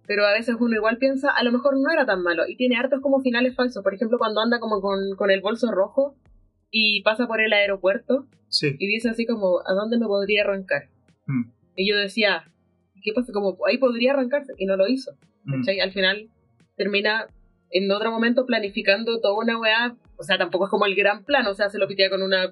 pero 0.10 0.26
a 0.26 0.34
veces 0.34 0.56
uno 0.60 0.76
igual 0.76 0.98
piensa, 0.98 1.30
a 1.30 1.44
lo 1.44 1.52
mejor 1.52 1.80
no 1.80 1.92
era 1.92 2.04
tan 2.04 2.24
malo, 2.24 2.48
y 2.48 2.56
tiene 2.56 2.78
hartos 2.78 3.00
como 3.00 3.22
finales 3.22 3.54
falsos, 3.56 3.84
por 3.84 3.94
ejemplo, 3.94 4.18
cuando 4.18 4.42
anda 4.42 4.60
como 4.60 4.82
con, 4.82 5.16
con 5.16 5.30
el 5.30 5.40
bolso 5.40 5.70
rojo 5.70 6.16
y 6.72 7.04
pasa 7.04 7.28
por 7.28 7.40
el 7.42 7.54
aeropuerto 7.54 8.26
sí. 8.48 8.76
y 8.80 8.88
dice 8.88 9.10
así 9.10 9.28
como, 9.28 9.60
¿a 9.68 9.74
dónde 9.76 10.00
me 10.00 10.08
podría 10.08 10.42
arrancar? 10.42 10.90
Mm, 11.28 11.52
Y 11.76 11.88
yo 11.88 11.96
decía, 11.96 12.52
¿qué 13.04 13.14
pasa? 13.14 13.32
Como, 13.32 13.56
ahí 13.68 13.78
podría 13.78 14.14
arrancarse, 14.14 14.54
y 14.58 14.66
no 14.66 14.78
lo 14.78 14.88
hizo. 14.88 15.12
¿Cachai? 15.52 15.80
Al 15.80 15.92
final 15.92 16.30
termina 16.76 17.28
en 17.72 17.92
otro 17.92 18.12
momento 18.12 18.46
planificando 18.46 19.20
toda 19.22 19.38
una 19.38 19.60
weá, 19.60 19.96
o 20.18 20.24
sea, 20.24 20.38
tampoco 20.38 20.66
es 20.66 20.72
como 20.72 20.86
el 20.86 20.96
gran 20.96 21.24
plan, 21.24 21.46
o 21.48 21.54
sea, 21.54 21.70
se 21.70 21.78
lo 21.78 21.88
pitea 21.88 22.10
con 22.10 22.22
una, 22.22 22.52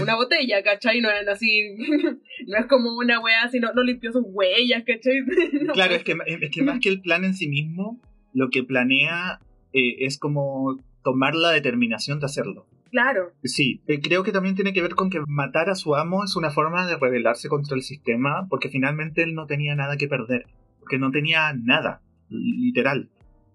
una 0.00 0.14
botella, 0.16 0.62
¿cachai? 0.62 1.00
No 1.00 1.10
es 1.10 1.28
así, 1.28 1.76
no 2.46 2.58
es 2.58 2.66
como 2.66 2.96
una 2.96 3.20
weá 3.20 3.44
así, 3.44 3.60
no, 3.60 3.70
limpió 3.82 4.12
sus 4.12 4.24
huellas, 4.26 4.84
¿cachai? 4.86 5.20
No 5.62 5.72
Claro, 5.72 5.94
es 5.94 6.04
que, 6.04 6.16
es 6.26 6.50
que 6.50 6.62
más 6.62 6.80
que 6.80 6.88
el 6.88 7.00
plan 7.00 7.24
en 7.24 7.34
sí 7.34 7.48
mismo, 7.48 8.00
lo 8.32 8.50
que 8.50 8.64
planea 8.64 9.40
eh, 9.72 10.06
es 10.06 10.18
como 10.18 10.78
tomar 11.02 11.34
la 11.34 11.50
determinación 11.50 12.20
de 12.20 12.26
hacerlo. 12.26 12.66
Claro. 12.90 13.32
Sí, 13.42 13.82
eh, 13.88 14.00
creo 14.00 14.22
que 14.22 14.30
también 14.30 14.54
tiene 14.54 14.72
que 14.72 14.80
ver 14.80 14.94
con 14.94 15.10
que 15.10 15.20
matar 15.26 15.68
a 15.68 15.74
su 15.74 15.96
amo 15.96 16.22
es 16.24 16.36
una 16.36 16.50
forma 16.50 16.86
de 16.86 16.96
rebelarse 16.96 17.48
contra 17.48 17.76
el 17.76 17.82
sistema, 17.82 18.46
porque 18.48 18.68
finalmente 18.68 19.22
él 19.24 19.34
no 19.34 19.46
tenía 19.46 19.74
nada 19.74 19.96
que 19.96 20.06
perder, 20.06 20.46
porque 20.78 20.98
no 20.98 21.10
tenía 21.10 21.52
nada, 21.54 22.02
literal. 22.28 23.08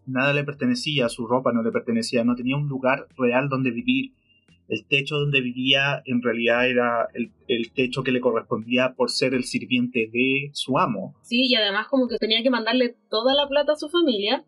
Nada 0.05 0.33
le 0.33 0.43
pertenecía, 0.43 1.09
su 1.09 1.27
ropa 1.27 1.51
no 1.53 1.61
le 1.61 1.71
pertenecía, 1.71 2.23
no 2.23 2.35
tenía 2.35 2.57
un 2.57 2.67
lugar 2.67 3.07
real 3.17 3.49
donde 3.49 3.71
vivir. 3.71 4.13
El 4.67 4.85
techo 4.85 5.17
donde 5.17 5.41
vivía 5.41 6.01
en 6.05 6.21
realidad 6.21 6.67
era 6.67 7.07
el, 7.13 7.31
el 7.47 7.71
techo 7.71 8.03
que 8.03 8.11
le 8.11 8.21
correspondía 8.21 8.93
por 8.93 9.09
ser 9.09 9.33
el 9.33 9.43
sirviente 9.43 10.09
de 10.11 10.51
su 10.53 10.77
amo. 10.77 11.15
Sí, 11.23 11.47
y 11.47 11.55
además 11.55 11.88
como 11.88 12.07
que 12.07 12.17
tenía 12.17 12.43
que 12.43 12.51
mandarle 12.51 12.95
toda 13.09 13.33
la 13.33 13.47
plata 13.47 13.73
a 13.73 13.75
su 13.75 13.89
familia. 13.89 14.45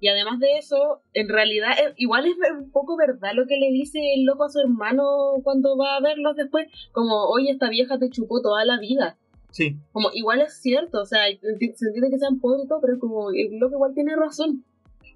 Y 0.00 0.08
además 0.08 0.40
de 0.40 0.56
eso, 0.56 1.02
en 1.12 1.28
realidad, 1.28 1.72
eh, 1.78 1.92
igual 1.98 2.26
es 2.26 2.34
un 2.58 2.70
poco 2.72 2.96
verdad 2.96 3.32
lo 3.34 3.46
que 3.46 3.58
le 3.58 3.70
dice 3.70 4.00
el 4.16 4.24
loco 4.24 4.44
a 4.44 4.48
su 4.48 4.58
hermano 4.58 5.04
cuando 5.44 5.76
va 5.76 5.96
a 5.96 6.00
verlos 6.00 6.36
después. 6.36 6.68
Como, 6.92 7.26
oye, 7.26 7.50
esta 7.50 7.68
vieja 7.68 7.98
te 7.98 8.08
chupó 8.08 8.40
toda 8.40 8.64
la 8.64 8.80
vida. 8.80 9.18
Sí, 9.50 9.76
Como, 9.92 10.10
igual 10.14 10.40
es 10.40 10.60
cierto, 10.60 11.02
o 11.02 11.06
sea, 11.06 11.22
se 11.24 11.48
entiende 11.48 12.10
que 12.10 12.18
sean 12.18 12.38
pobres 12.40 12.64
y 12.64 12.68
todo, 12.68 12.80
pero 12.80 12.94
es 12.94 13.00
como, 13.00 13.30
el 13.30 13.58
loco 13.58 13.74
igual 13.74 13.94
tiene 13.94 14.14
razón. 14.16 14.64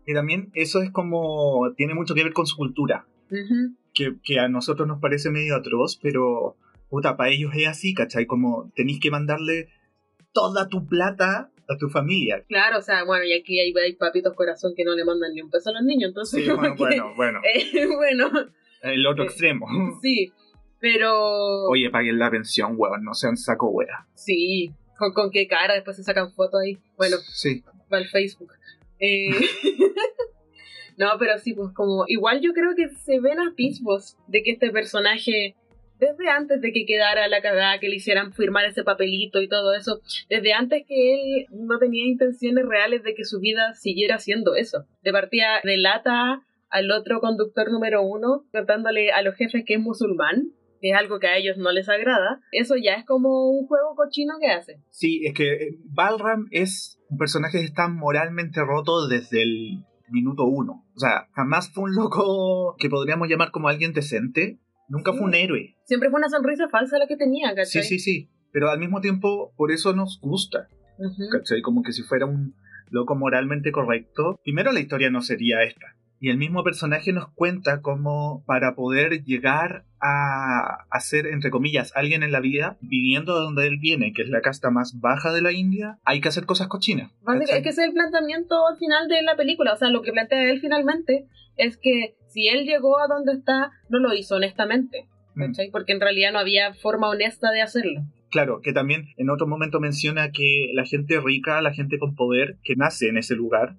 y 0.06 0.12
también 0.12 0.50
eso 0.54 0.82
es 0.82 0.90
como, 0.90 1.72
tiene 1.76 1.94
mucho 1.94 2.14
que 2.14 2.24
ver 2.24 2.32
con 2.32 2.46
su 2.46 2.56
cultura. 2.56 3.06
Que, 3.94 4.16
que 4.22 4.38
a 4.38 4.48
nosotros 4.48 4.86
nos 4.86 5.00
parece 5.00 5.30
medio 5.30 5.56
atroz, 5.56 5.98
pero 6.00 6.56
puta, 6.88 7.16
para 7.16 7.30
ellos 7.30 7.52
es 7.56 7.66
así, 7.66 7.94
¿cachai? 7.94 8.26
Como 8.26 8.70
tenéis 8.76 9.00
que 9.00 9.10
mandarle 9.10 9.68
toda 10.32 10.68
tu 10.68 10.86
plata 10.86 11.50
a 11.68 11.76
tu 11.76 11.88
familia. 11.88 12.44
Claro, 12.46 12.78
o 12.78 12.82
sea, 12.82 13.04
bueno, 13.04 13.24
y 13.24 13.32
aquí 13.32 13.58
hay, 13.58 13.72
hay 13.82 13.94
papitos 13.94 14.34
corazón 14.34 14.74
que 14.76 14.84
no 14.84 14.94
le 14.94 15.04
mandan 15.04 15.32
ni 15.32 15.40
un 15.40 15.50
peso 15.50 15.70
a 15.70 15.72
los 15.72 15.82
niños, 15.82 16.08
entonces... 16.08 16.44
Sí, 16.44 16.50
bueno, 16.56 16.74
que, 16.76 16.82
bueno, 16.82 17.14
bueno, 17.16 17.40
eh, 17.54 17.86
bueno, 17.96 18.30
el 18.82 19.06
otro 19.06 19.24
eh, 19.24 19.26
extremo. 19.26 19.66
sí, 20.02 20.32
pero... 20.84 21.64
Oye, 21.70 21.88
paguen 21.88 22.18
la 22.18 22.30
pensión, 22.30 22.74
weón, 22.76 23.04
no 23.04 23.14
sean 23.14 23.38
saco 23.38 23.70
wea. 23.70 24.06
Sí, 24.12 24.70
con, 24.98 25.14
con 25.14 25.30
qué 25.30 25.46
cara, 25.48 25.72
después 25.72 25.96
se 25.96 26.02
sacan 26.02 26.30
fotos 26.30 26.60
ahí. 26.60 26.76
Bueno, 26.98 27.16
Sí, 27.32 27.64
para 27.88 28.02
el 28.02 28.08
Facebook. 28.10 28.52
Eh, 28.98 29.30
no, 30.98 31.12
pero 31.18 31.38
sí, 31.38 31.54
pues 31.54 31.72
como 31.72 32.04
igual 32.06 32.42
yo 32.42 32.52
creo 32.52 32.74
que 32.76 32.90
se 32.90 33.18
ven 33.18 33.40
atisbos 33.40 34.18
de 34.28 34.42
que 34.42 34.50
este 34.50 34.70
personaje 34.72 35.56
desde 35.98 36.28
antes 36.28 36.60
de 36.60 36.70
que 36.70 36.84
quedara 36.84 37.28
la 37.28 37.40
cagada, 37.40 37.78
que 37.78 37.88
le 37.88 37.96
hicieran 37.96 38.34
firmar 38.34 38.66
ese 38.66 38.84
papelito 38.84 39.40
y 39.40 39.48
todo 39.48 39.74
eso, 39.74 40.02
desde 40.28 40.52
antes 40.52 40.84
que 40.86 41.14
él 41.14 41.46
no 41.50 41.78
tenía 41.78 42.04
intenciones 42.04 42.66
reales 42.66 43.04
de 43.04 43.14
que 43.14 43.24
su 43.24 43.40
vida 43.40 43.72
siguiera 43.72 44.16
haciendo 44.16 44.54
eso. 44.54 44.84
De 45.02 45.12
partida 45.12 45.60
delata 45.64 46.42
al 46.68 46.90
otro 46.90 47.20
conductor 47.20 47.70
número 47.72 48.02
uno, 48.02 48.44
contándole 48.52 49.12
a 49.12 49.22
los 49.22 49.34
jefes 49.34 49.64
que 49.64 49.74
es 49.74 49.80
musulmán, 49.80 50.50
es 50.80 50.94
algo 50.96 51.18
que 51.18 51.26
a 51.28 51.36
ellos 51.36 51.56
no 51.58 51.72
les 51.72 51.88
agrada, 51.88 52.40
eso 52.52 52.74
ya 52.76 52.94
es 52.94 53.04
como 53.06 53.50
un 53.50 53.66
juego 53.66 53.94
cochino 53.96 54.34
que 54.40 54.50
hace. 54.50 54.80
Sí, 54.90 55.22
es 55.26 55.34
que 55.34 55.52
eh, 55.52 55.78
Balram 55.84 56.46
es 56.50 57.00
un 57.08 57.18
personaje 57.18 57.58
que 57.58 57.64
está 57.64 57.88
moralmente 57.88 58.60
roto 58.64 59.06
desde 59.08 59.42
el 59.42 59.84
minuto 60.10 60.44
uno. 60.44 60.84
O 60.94 60.98
sea, 60.98 61.28
jamás 61.32 61.72
fue 61.72 61.84
un 61.84 61.94
loco 61.94 62.76
que 62.78 62.88
podríamos 62.90 63.28
llamar 63.28 63.50
como 63.50 63.68
alguien 63.68 63.92
decente. 63.92 64.58
Nunca 64.88 65.12
Sí. 65.12 65.18
fue 65.18 65.26
un 65.28 65.34
héroe. 65.34 65.76
Siempre 65.84 66.10
fue 66.10 66.18
una 66.18 66.28
sonrisa 66.28 66.68
falsa 66.68 66.98
la 66.98 67.06
que 67.06 67.16
tenía, 67.16 67.48
Sí, 67.50 67.54
¿cachai? 67.56 67.82
sí, 67.84 67.98
sí. 67.98 68.30
Pero 68.52 68.68
al 68.70 68.78
mismo 68.78 69.00
tiempo, 69.00 69.52
por 69.56 69.72
eso 69.72 69.94
nos 69.94 70.20
gusta. 70.20 70.68
Ujú. 70.98 71.28
¿Cachai? 71.32 71.62
Como 71.62 71.82
que 71.82 71.92
si 71.92 72.02
fuera 72.02 72.26
un 72.26 72.54
loco 72.90 73.14
moralmente 73.16 73.72
correcto. 73.72 74.38
Primero 74.44 74.70
la 74.72 74.80
historia 74.80 75.10
no 75.10 75.22
sería 75.22 75.62
esta. 75.62 75.96
Y 76.24 76.30
el 76.30 76.38
mismo 76.38 76.64
personaje 76.64 77.12
nos 77.12 77.28
cuenta 77.34 77.82
cómo 77.82 78.44
para 78.46 78.74
poder 78.74 79.24
llegar 79.24 79.84
a, 80.00 80.86
a 80.88 81.00
ser, 81.00 81.26
entre 81.26 81.50
comillas, 81.50 81.92
alguien 81.94 82.22
en 82.22 82.32
la 82.32 82.40
vida, 82.40 82.78
viniendo 82.80 83.34
de 83.34 83.42
donde 83.42 83.66
él 83.66 83.76
viene, 83.78 84.14
que 84.14 84.22
es 84.22 84.30
la 84.30 84.40
casta 84.40 84.70
más 84.70 84.98
baja 85.00 85.34
de 85.34 85.42
la 85.42 85.52
India, 85.52 85.98
hay 86.02 86.22
que 86.22 86.28
hacer 86.28 86.46
cosas 86.46 86.68
cochinas. 86.68 87.10
Es 87.42 87.50
que 87.50 87.68
ese 87.68 87.82
es 87.82 87.88
el 87.88 87.92
planteamiento 87.92 88.66
al 88.66 88.78
final 88.78 89.06
de 89.06 89.20
la 89.20 89.36
película. 89.36 89.74
O 89.74 89.76
sea, 89.76 89.90
lo 89.90 90.00
que 90.00 90.12
plantea 90.12 90.50
él 90.50 90.62
finalmente 90.62 91.26
es 91.58 91.76
que 91.76 92.16
si 92.28 92.48
él 92.48 92.64
llegó 92.64 92.98
a 92.98 93.06
donde 93.06 93.34
está, 93.34 93.72
no 93.90 93.98
lo 93.98 94.14
hizo 94.14 94.36
honestamente. 94.36 95.06
Mm. 95.34 95.52
Porque 95.72 95.92
en 95.92 96.00
realidad 96.00 96.32
no 96.32 96.38
había 96.38 96.72
forma 96.72 97.10
honesta 97.10 97.50
de 97.50 97.60
hacerlo. 97.60 98.00
Claro, 98.30 98.62
que 98.62 98.72
también 98.72 99.08
en 99.18 99.28
otro 99.28 99.46
momento 99.46 99.78
menciona 99.78 100.32
que 100.32 100.70
la 100.72 100.86
gente 100.86 101.20
rica, 101.20 101.60
la 101.60 101.74
gente 101.74 101.98
con 101.98 102.14
poder, 102.14 102.56
que 102.64 102.76
nace 102.76 103.08
en 103.08 103.18
ese 103.18 103.36
lugar, 103.36 103.76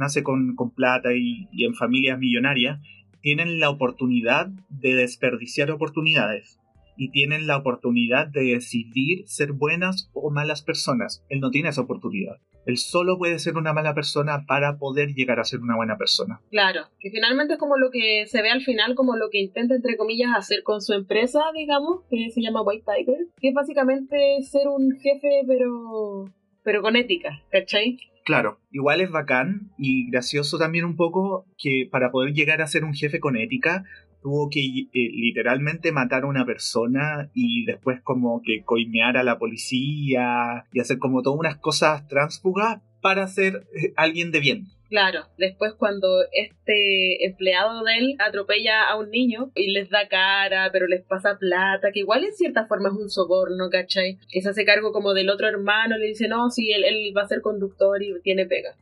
nace 0.00 0.24
con, 0.24 0.56
con 0.56 0.70
plata 0.70 1.10
y, 1.14 1.46
en 1.64 1.74
familias 1.74 2.18
millonarias, 2.18 2.80
tienen 3.20 3.60
la 3.60 3.70
oportunidad 3.70 4.48
de 4.68 4.94
desperdiciar 4.94 5.70
oportunidades 5.70 6.58
y 6.96 7.10
tienen 7.10 7.46
la 7.46 7.56
oportunidad 7.56 8.26
de 8.26 8.42
decidir 8.54 9.26
ser 9.26 9.52
buenas 9.52 10.10
o 10.12 10.30
malas 10.30 10.62
personas. 10.62 11.24
Él 11.28 11.40
no 11.40 11.50
tiene 11.50 11.68
esa 11.68 11.82
oportunidad. 11.82 12.38
Él 12.66 12.76
solo 12.76 13.16
puede 13.16 13.38
ser 13.38 13.56
una 13.56 13.72
mala 13.72 13.94
persona 13.94 14.44
para 14.46 14.78
poder 14.78 15.14
llegar 15.14 15.40
a 15.40 15.44
ser 15.44 15.60
una 15.60 15.76
buena 15.76 15.96
persona. 15.96 16.40
Claro, 16.50 16.82
que 16.98 17.10
finalmente 17.10 17.54
es 17.54 17.58
como 17.58 17.78
lo 17.78 17.90
que 17.90 18.26
se 18.26 18.42
ve 18.42 18.50
al 18.50 18.60
final, 18.60 18.94
como 18.94 19.16
lo 19.16 19.30
que 19.30 19.40
intenta, 19.40 19.74
entre 19.74 19.96
comillas, 19.96 20.30
hacer 20.36 20.62
con 20.62 20.82
su 20.82 20.92
empresa, 20.92 21.40
digamos, 21.54 22.02
que 22.10 22.30
se 22.30 22.42
llama 22.42 22.62
White 22.62 22.84
Tiger, 22.84 23.26
que 23.40 23.48
es 23.48 23.54
básicamente 23.54 24.42
ser 24.42 24.68
un 24.68 24.92
jefe, 25.00 25.42
pero, 25.46 26.26
pero 26.62 26.82
con 26.82 26.96
ética, 26.96 27.42
¿cachai? 27.50 27.98
Claro, 28.24 28.60
igual 28.70 29.00
es 29.00 29.10
bacán 29.10 29.72
y 29.78 30.10
gracioso 30.10 30.58
también 30.58 30.84
un 30.84 30.96
poco 30.96 31.46
que 31.56 31.88
para 31.90 32.10
poder 32.10 32.34
llegar 32.34 32.60
a 32.60 32.66
ser 32.66 32.84
un 32.84 32.94
jefe 32.94 33.18
con 33.18 33.36
ética 33.36 33.84
tuvo 34.22 34.50
que 34.50 34.60
eh, 34.60 34.88
literalmente 34.92 35.92
matar 35.92 36.24
a 36.24 36.26
una 36.26 36.44
persona 36.44 37.30
y 37.34 37.64
después 37.64 38.00
como 38.02 38.42
que 38.42 38.62
coimear 38.64 39.16
a 39.16 39.24
la 39.24 39.38
policía 39.38 40.66
y 40.72 40.80
hacer 40.80 40.98
como 40.98 41.22
todas 41.22 41.38
unas 41.38 41.56
cosas 41.56 42.06
tránsfugas 42.08 42.80
para 43.00 43.26
ser 43.28 43.66
eh, 43.74 43.92
alguien 43.96 44.30
de 44.32 44.40
bien. 44.40 44.66
Claro, 44.90 45.20
después 45.38 45.74
cuando 45.74 46.08
este 46.32 47.24
empleado 47.24 47.84
de 47.84 47.96
él 47.96 48.16
atropella 48.18 48.88
a 48.88 48.98
un 48.98 49.10
niño 49.10 49.52
y 49.54 49.70
les 49.70 49.88
da 49.88 50.08
cara, 50.08 50.68
pero 50.72 50.88
les 50.88 51.04
pasa 51.04 51.38
plata, 51.38 51.92
que 51.92 52.00
igual 52.00 52.24
en 52.24 52.32
cierta 52.32 52.66
forma 52.66 52.88
es 52.88 52.96
un 52.96 53.08
soborno, 53.08 53.70
¿cachai? 53.70 54.18
Que 54.32 54.42
se 54.42 54.48
hace 54.48 54.64
cargo 54.64 54.90
como 54.90 55.14
del 55.14 55.30
otro 55.30 55.46
hermano, 55.46 55.96
le 55.96 56.08
dice, 56.08 56.26
no, 56.26 56.50
sí, 56.50 56.72
él, 56.72 56.82
él 56.84 57.12
va 57.16 57.22
a 57.22 57.28
ser 57.28 57.40
conductor 57.40 58.02
y 58.02 58.20
tiene 58.22 58.46
pega. 58.46 58.74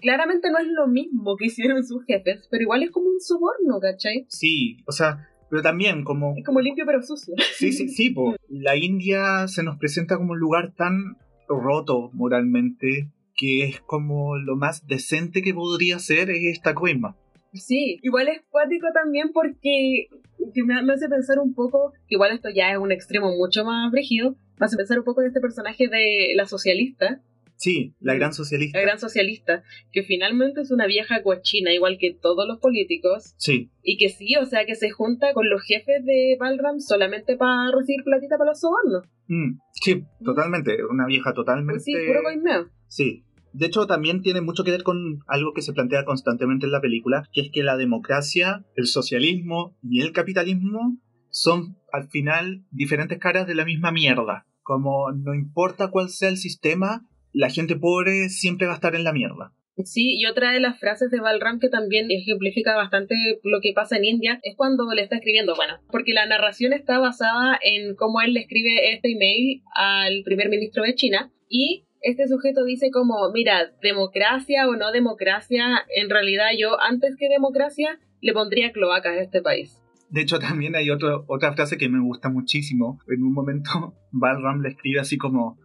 Claramente 0.00 0.50
no 0.50 0.58
es 0.58 0.66
lo 0.68 0.88
mismo 0.88 1.36
que 1.36 1.46
hicieron 1.46 1.84
sus 1.84 2.04
jefes, 2.04 2.48
pero 2.50 2.62
igual 2.62 2.82
es 2.82 2.90
como 2.90 3.08
un 3.08 3.20
soborno, 3.20 3.78
¿cachai? 3.80 4.26
Sí, 4.28 4.78
o 4.86 4.92
sea, 4.92 5.28
pero 5.50 5.62
también 5.62 6.04
como... 6.04 6.34
Es 6.36 6.44
como 6.44 6.60
limpio 6.60 6.84
pero 6.86 7.02
sucio. 7.02 7.34
Sí, 7.54 7.72
sí, 7.72 7.88
sí, 7.88 8.10
po. 8.10 8.36
la 8.48 8.76
India 8.76 9.46
se 9.48 9.62
nos 9.62 9.78
presenta 9.78 10.16
como 10.16 10.32
un 10.32 10.38
lugar 10.38 10.74
tan 10.74 11.16
roto 11.48 12.10
moralmente 12.12 13.08
que 13.38 13.62
es 13.64 13.80
como 13.80 14.36
lo 14.36 14.56
más 14.56 14.86
decente 14.86 15.40
que 15.40 15.54
podría 15.54 15.98
ser 16.00 16.28
es 16.28 16.44
esta 16.44 16.74
coima. 16.74 17.16
Sí, 17.54 17.98
igual 18.02 18.28
es 18.28 18.42
cuático 18.50 18.88
también 18.92 19.30
porque 19.32 20.08
que 20.54 20.64
me, 20.64 20.82
me 20.82 20.92
hace 20.92 21.08
pensar 21.08 21.38
un 21.38 21.54
poco, 21.54 21.92
igual 22.08 22.32
esto 22.32 22.48
ya 22.50 22.72
es 22.72 22.78
un 22.78 22.92
extremo 22.92 23.34
mucho 23.36 23.64
más 23.64 23.90
brígido, 23.90 24.36
me 24.58 24.66
hace 24.66 24.76
pensar 24.76 24.98
un 24.98 25.04
poco 25.04 25.22
en 25.22 25.28
este 25.28 25.40
personaje 25.40 25.88
de 25.88 26.32
la 26.34 26.46
socialista, 26.46 27.22
Sí, 27.56 27.92
la 27.98 28.14
gran 28.14 28.32
socialista. 28.32 28.78
la 28.78 28.84
gran 28.84 29.00
socialista, 29.00 29.64
que 29.90 30.04
finalmente 30.04 30.60
es 30.60 30.70
una 30.70 30.86
vieja 30.86 31.22
cochina, 31.24 31.72
igual 31.72 31.98
que 31.98 32.14
todos 32.14 32.46
los 32.46 32.58
políticos, 32.60 33.34
Sí, 33.36 33.70
y 33.82 33.96
que 33.98 34.10
sí, 34.10 34.36
o 34.36 34.46
sea, 34.46 34.64
que 34.64 34.76
se 34.76 34.90
junta 34.90 35.32
con 35.32 35.48
los 35.48 35.62
jefes 35.62 36.04
de 36.04 36.36
Balram 36.38 36.78
solamente 36.78 37.36
para 37.36 37.72
recibir 37.76 38.04
platita 38.04 38.38
para 38.38 38.50
los 38.50 38.60
sobornos. 38.60 39.04
Mm, 39.26 39.58
sí, 39.72 40.04
totalmente. 40.24 40.84
Una 40.88 41.06
vieja 41.06 41.32
totalmente. 41.34 41.80
Sí, 41.80 41.94
puro 42.06 42.22
coimeo. 42.22 42.68
Sí. 42.86 43.24
De 43.58 43.66
hecho, 43.66 43.88
también 43.88 44.22
tiene 44.22 44.40
mucho 44.40 44.62
que 44.62 44.70
ver 44.70 44.84
con 44.84 45.18
algo 45.26 45.52
que 45.52 45.62
se 45.62 45.72
plantea 45.72 46.04
constantemente 46.04 46.66
en 46.66 46.70
la 46.70 46.80
película, 46.80 47.24
que 47.32 47.40
es 47.40 47.50
que 47.50 47.64
la 47.64 47.76
democracia, 47.76 48.64
el 48.76 48.86
socialismo 48.86 49.76
y 49.82 50.00
el 50.00 50.12
capitalismo 50.12 50.96
son 51.30 51.76
al 51.92 52.08
final 52.08 52.62
diferentes 52.70 53.18
caras 53.18 53.48
de 53.48 53.56
la 53.56 53.64
misma 53.64 53.90
mierda. 53.90 54.46
Como 54.62 55.10
no 55.10 55.34
importa 55.34 55.90
cuál 55.90 56.08
sea 56.08 56.28
el 56.28 56.36
sistema, 56.36 57.08
la 57.32 57.50
gente 57.50 57.74
pobre 57.74 58.28
siempre 58.28 58.68
va 58.68 58.74
a 58.74 58.76
estar 58.76 58.94
en 58.94 59.02
la 59.02 59.12
mierda. 59.12 59.52
Sí, 59.84 60.16
y 60.16 60.26
otra 60.26 60.52
de 60.52 60.60
las 60.60 60.78
frases 60.78 61.10
de 61.10 61.18
Balram 61.18 61.58
que 61.58 61.68
también 61.68 62.12
ejemplifica 62.12 62.76
bastante 62.76 63.16
lo 63.42 63.60
que 63.60 63.72
pasa 63.72 63.96
en 63.96 64.04
India 64.04 64.38
es 64.44 64.54
cuando 64.56 64.84
le 64.94 65.02
está 65.02 65.16
escribiendo, 65.16 65.56
bueno, 65.56 65.80
porque 65.90 66.12
la 66.12 66.26
narración 66.26 66.72
está 66.72 67.00
basada 67.00 67.58
en 67.60 67.96
cómo 67.96 68.20
él 68.20 68.34
le 68.34 68.40
escribe 68.40 68.92
este 68.92 69.10
email 69.10 69.62
al 69.74 70.22
primer 70.24 70.48
ministro 70.48 70.84
de 70.84 70.94
China 70.94 71.32
y 71.48 71.87
este 72.02 72.28
sujeto 72.28 72.64
dice 72.64 72.90
como, 72.90 73.30
mira, 73.32 73.72
democracia 73.82 74.68
o 74.68 74.76
no 74.76 74.92
democracia, 74.92 75.84
en 75.94 76.10
realidad 76.10 76.48
yo 76.58 76.80
antes 76.80 77.16
que 77.16 77.28
democracia 77.28 77.98
le 78.20 78.32
pondría 78.32 78.72
cloacas 78.72 79.12
a 79.12 79.20
este 79.20 79.42
país. 79.42 79.82
De 80.10 80.22
hecho, 80.22 80.38
también 80.38 80.74
hay 80.74 80.90
otro, 80.90 81.24
otra 81.28 81.52
frase 81.52 81.76
que 81.76 81.88
me 81.88 82.00
gusta 82.00 82.30
muchísimo. 82.30 82.98
En 83.08 83.22
un 83.22 83.32
momento, 83.32 83.94
Balram 84.12 84.62
le 84.62 84.70
escribe 84.70 85.00
así 85.00 85.18
como, 85.18 85.58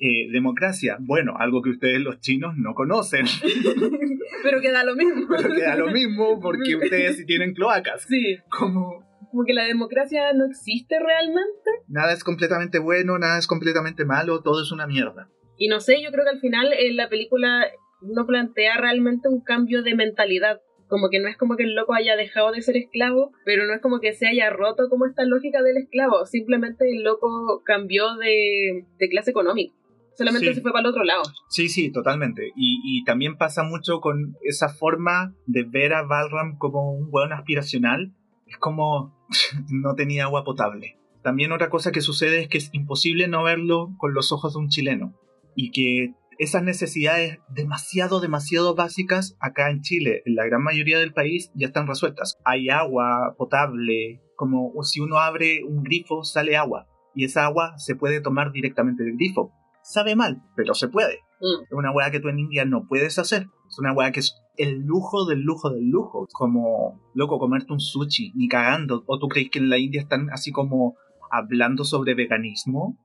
eh, 0.00 0.28
democracia, 0.32 0.96
bueno, 1.00 1.34
algo 1.38 1.62
que 1.62 1.70
ustedes 1.70 2.00
los 2.00 2.20
chinos 2.20 2.54
no 2.56 2.74
conocen, 2.74 3.26
Pero 4.42 4.60
queda 4.60 4.84
lo 4.84 4.94
mismo. 4.94 5.26
pero 5.36 5.54
queda 5.54 5.76
lo 5.76 5.90
mismo 5.90 6.38
porque 6.40 6.76
ustedes 6.76 7.16
sí 7.16 7.24
tienen 7.24 7.54
cloacas. 7.54 8.02
Sí, 8.02 8.36
Como 8.50 9.02
como 9.30 9.46
que 9.46 9.52
la 9.52 9.64
democracia 9.64 10.32
no 10.32 10.46
existe 10.46 10.96
realmente. 11.00 11.70
nada 11.88 12.12
es 12.12 12.22
completamente 12.22 12.78
bueno, 12.78 13.18
nada 13.18 13.36
es 13.36 13.48
completamente 13.48 14.04
malo, 14.04 14.42
todo 14.42 14.62
es 14.62 14.70
una 14.70 14.86
mierda. 14.86 15.28
Y 15.56 15.68
no 15.68 15.80
sé, 15.80 16.02
yo 16.02 16.10
creo 16.10 16.24
que 16.24 16.30
al 16.30 16.40
final 16.40 16.72
eh, 16.72 16.92
la 16.92 17.08
película 17.08 17.66
no 18.02 18.26
plantea 18.26 18.76
realmente 18.76 19.28
un 19.28 19.40
cambio 19.40 19.82
de 19.82 19.94
mentalidad. 19.94 20.60
Como 20.88 21.08
que 21.08 21.18
no 21.18 21.28
es 21.28 21.36
como 21.36 21.56
que 21.56 21.62
el 21.64 21.74
loco 21.74 21.94
haya 21.94 22.14
dejado 22.16 22.52
de 22.52 22.60
ser 22.60 22.76
esclavo, 22.76 23.32
pero 23.44 23.66
no 23.66 23.72
es 23.74 23.80
como 23.80 24.00
que 24.00 24.12
se 24.12 24.26
haya 24.28 24.50
roto 24.50 24.88
como 24.90 25.06
esta 25.06 25.24
lógica 25.24 25.62
del 25.62 25.78
esclavo. 25.78 26.26
Simplemente 26.26 26.84
el 26.90 27.02
loco 27.02 27.62
cambió 27.64 28.16
de, 28.16 28.84
de 28.98 29.08
clase 29.08 29.30
económica. 29.30 29.74
Solamente 30.16 30.48
Sí. 30.48 30.54
se 30.54 30.60
fue 30.60 30.70
para 30.72 30.82
el 30.82 30.90
otro 30.90 31.02
lado. 31.02 31.22
Sí, 31.48 31.68
sí, 31.68 31.90
totalmente. 31.90 32.52
Y, 32.54 32.80
y 32.84 33.04
también 33.04 33.36
pasa 33.36 33.64
mucho 33.64 34.00
con 34.00 34.36
esa 34.42 34.68
forma 34.68 35.34
de 35.46 35.64
ver 35.64 35.92
a 35.94 36.02
Balram 36.04 36.56
como 36.58 36.92
un 36.92 37.08
hueón 37.10 37.32
aspiracional. 37.32 38.12
Es 38.46 38.56
como 38.58 39.16
no 39.70 39.94
tenía 39.94 40.24
agua 40.24 40.44
potable. 40.44 40.98
También 41.22 41.50
otra 41.52 41.70
cosa 41.70 41.90
que 41.90 42.02
sucede 42.02 42.42
es 42.42 42.48
que 42.48 42.58
es 42.58 42.68
imposible 42.74 43.26
no 43.26 43.42
verlo 43.42 43.94
con 43.96 44.12
los 44.14 44.30
ojos 44.30 44.52
de 44.52 44.60
un 44.60 44.68
chileno. 44.68 45.14
Y 45.56 45.70
que 45.70 46.14
esas 46.38 46.62
necesidades 46.62 47.38
demasiado, 47.48 48.20
demasiado 48.20 48.74
básicas 48.74 49.36
acá 49.40 49.70
en 49.70 49.82
Chile, 49.82 50.22
en 50.24 50.34
la 50.34 50.46
gran 50.46 50.62
mayoría 50.62 50.98
del 50.98 51.12
país, 51.12 51.50
ya 51.54 51.68
están 51.68 51.86
resueltas. 51.86 52.38
Hay 52.44 52.70
agua 52.70 53.34
potable, 53.38 54.20
como 54.36 54.72
si 54.82 55.00
uno 55.00 55.18
abre 55.18 55.64
un 55.64 55.82
grifo, 55.82 56.24
sale 56.24 56.56
agua. 56.56 56.88
Y 57.14 57.24
esa 57.24 57.44
agua 57.44 57.78
se 57.78 57.94
puede 57.94 58.20
tomar 58.20 58.52
directamente 58.52 59.04
del 59.04 59.16
grifo. 59.16 59.52
Sabe 59.82 60.16
mal, 60.16 60.42
pero 60.56 60.74
se 60.74 60.88
puede. 60.88 61.18
Mm. 61.40 61.64
Es 61.64 61.72
una 61.72 61.92
weá 61.92 62.10
que 62.10 62.20
tú 62.20 62.28
en 62.28 62.38
India 62.38 62.64
no 62.64 62.86
puedes 62.88 63.18
hacer. 63.18 63.46
Es 63.68 63.78
una 63.78 63.92
weá 63.92 64.10
que 64.12 64.20
es 64.20 64.34
el 64.56 64.80
lujo 64.80 65.26
del 65.26 65.40
lujo 65.40 65.70
del 65.70 65.88
lujo. 65.88 66.26
Como, 66.32 67.00
loco, 67.14 67.38
comerte 67.38 67.72
un 67.72 67.80
sushi, 67.80 68.32
ni 68.34 68.48
cagando. 68.48 69.04
¿O 69.06 69.18
tú 69.18 69.28
crees 69.28 69.50
que 69.50 69.58
en 69.58 69.68
la 69.68 69.78
India 69.78 70.00
están 70.00 70.30
así 70.30 70.52
como 70.52 70.96
hablando 71.30 71.84
sobre 71.84 72.14
veganismo? 72.14 72.98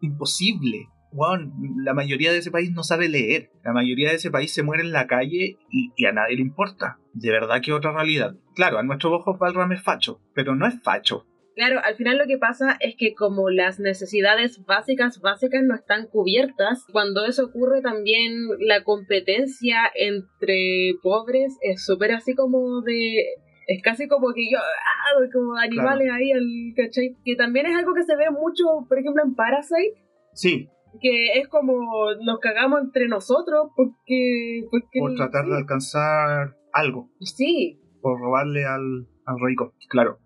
Imposible. 0.00 0.88
Weón, 1.14 1.52
la 1.84 1.94
mayoría 1.94 2.32
de 2.32 2.38
ese 2.38 2.50
país 2.50 2.72
no 2.72 2.82
sabe 2.82 3.08
leer. 3.08 3.50
La 3.62 3.72
mayoría 3.72 4.10
de 4.10 4.16
ese 4.16 4.32
país 4.32 4.52
se 4.52 4.64
muere 4.64 4.82
en 4.82 4.92
la 4.92 5.06
calle 5.06 5.58
y, 5.70 5.92
y 5.96 6.06
a 6.06 6.12
nadie 6.12 6.36
le 6.36 6.42
importa. 6.42 6.98
De 7.12 7.30
verdad 7.30 7.62
que 7.62 7.72
otra 7.72 7.92
realidad. 7.92 8.34
Claro, 8.54 8.78
a 8.78 8.82
nuestros 8.82 9.12
ojos 9.12 9.38
Balram 9.38 9.70
es 9.72 9.82
facho, 9.82 10.20
pero 10.34 10.56
no 10.56 10.66
es 10.66 10.82
facho. 10.82 11.24
Claro, 11.54 11.80
al 11.84 11.94
final 11.94 12.18
lo 12.18 12.26
que 12.26 12.36
pasa 12.36 12.76
es 12.80 12.96
que 12.96 13.14
como 13.14 13.48
las 13.48 13.78
necesidades 13.78 14.64
básicas, 14.66 15.20
básicas 15.20 15.62
no 15.62 15.76
están 15.76 16.08
cubiertas, 16.08 16.84
cuando 16.90 17.24
eso 17.26 17.44
ocurre 17.44 17.80
también 17.80 18.48
la 18.58 18.82
competencia 18.82 19.82
entre 19.94 20.94
pobres 21.00 21.56
es 21.62 21.84
súper 21.84 22.12
así 22.12 22.34
como 22.34 22.82
de... 22.82 23.24
Es 23.66 23.82
casi 23.82 24.08
como 24.08 24.34
que 24.34 24.50
yo, 24.50 24.58
ah, 24.58 25.20
como 25.32 25.56
animales 25.56 26.10
ahí, 26.12 26.32
al, 26.32 26.44
¿cachai? 26.76 27.16
Que 27.24 27.34
también 27.34 27.66
es 27.66 27.76
algo 27.76 27.94
que 27.94 28.02
se 28.02 28.16
ve 28.16 28.30
mucho, 28.30 28.64
por 28.88 28.98
ejemplo, 28.98 29.22
en 29.24 29.34
Parasite, 29.34 30.04
Sí, 30.34 30.68
que 31.00 31.38
es 31.38 31.48
como 31.48 32.12
nos 32.24 32.38
cagamos 32.40 32.80
entre 32.82 33.08
nosotros 33.08 33.68
porque... 33.76 34.62
porque 34.70 34.98
por 35.00 35.14
tratar 35.14 35.46
de 35.46 35.56
alcanzar 35.56 36.56
algo, 36.72 37.10
Sí. 37.20 37.78
por 38.00 38.18
robarle 38.20 38.64
al, 38.64 39.06
al 39.26 39.36
rico, 39.44 39.74
claro. 39.88 40.18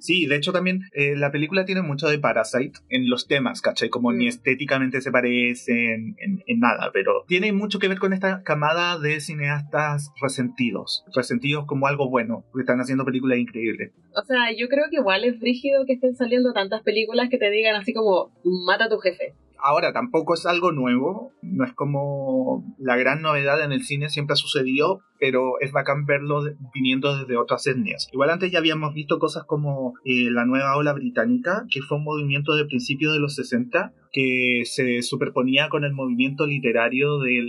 Sí, 0.00 0.26
de 0.26 0.34
hecho 0.34 0.52
también 0.52 0.80
eh, 0.94 1.14
la 1.16 1.30
película 1.30 1.64
tiene 1.64 1.80
mucho 1.80 2.08
de 2.08 2.18
Parasite 2.18 2.80
en 2.88 3.08
los 3.08 3.28
temas, 3.28 3.60
¿cachai? 3.62 3.88
Como 3.88 4.10
Mm. 4.10 4.16
ni 4.16 4.26
estéticamente 4.26 5.00
se 5.00 5.12
parecen 5.12 6.16
en, 6.18 6.42
en 6.44 6.58
nada, 6.58 6.90
pero 6.92 7.24
tiene 7.28 7.52
mucho 7.52 7.78
que 7.78 7.86
ver 7.86 8.00
con 8.00 8.12
esta 8.12 8.42
camada 8.42 8.98
de 8.98 9.20
cineastas 9.20 10.10
resentidos. 10.20 11.04
Resentidos 11.14 11.66
como 11.66 11.86
algo 11.86 12.10
bueno, 12.10 12.44
porque 12.50 12.62
están 12.62 12.80
haciendo 12.80 13.04
películas 13.04 13.38
increíbles. 13.38 13.92
O 14.16 14.24
sea, 14.24 14.50
yo 14.58 14.66
creo 14.68 14.86
que 14.90 14.96
igual 14.96 15.22
es 15.22 15.38
frígido 15.38 15.84
que 15.86 15.92
estén 15.94 16.16
saliendo 16.16 16.52
tantas 16.52 16.82
películas 16.82 17.28
que 17.30 17.38
te 17.38 17.48
digan 17.50 17.76
así 17.76 17.92
como, 17.94 18.32
mata 18.66 18.86
a 18.86 18.88
tu 18.88 18.98
jefe. 18.98 19.34
Ahora, 19.66 19.94
tampoco 19.94 20.34
es 20.34 20.44
algo 20.44 20.72
nuevo, 20.72 21.32
no 21.40 21.64
es 21.64 21.72
como 21.72 22.62
la 22.78 22.96
gran 22.96 23.22
novedad 23.22 23.64
en 23.64 23.72
el 23.72 23.82
cine, 23.82 24.10
siempre 24.10 24.34
ha 24.34 24.36
sucedido, 24.36 25.00
pero 25.18 25.58
es 25.60 25.72
bacán 25.72 26.04
verlo 26.04 26.42
viniendo 26.74 27.16
desde 27.16 27.38
otras 27.38 27.66
etnias. 27.66 28.10
Igual 28.12 28.28
antes 28.28 28.52
ya 28.52 28.58
habíamos 28.58 28.92
visto 28.92 29.18
cosas 29.18 29.44
como 29.44 29.94
eh, 30.04 30.30
la 30.30 30.44
nueva 30.44 30.76
ola 30.76 30.92
británica, 30.92 31.64
que 31.70 31.80
fue 31.80 31.96
un 31.96 32.04
movimiento 32.04 32.54
de 32.54 32.66
principios 32.66 33.14
de 33.14 33.20
los 33.20 33.36
60, 33.36 33.94
que 34.12 34.64
se 34.66 35.00
superponía 35.00 35.70
con 35.70 35.84
el 35.84 35.94
movimiento 35.94 36.46
literario 36.46 37.18
del 37.20 37.48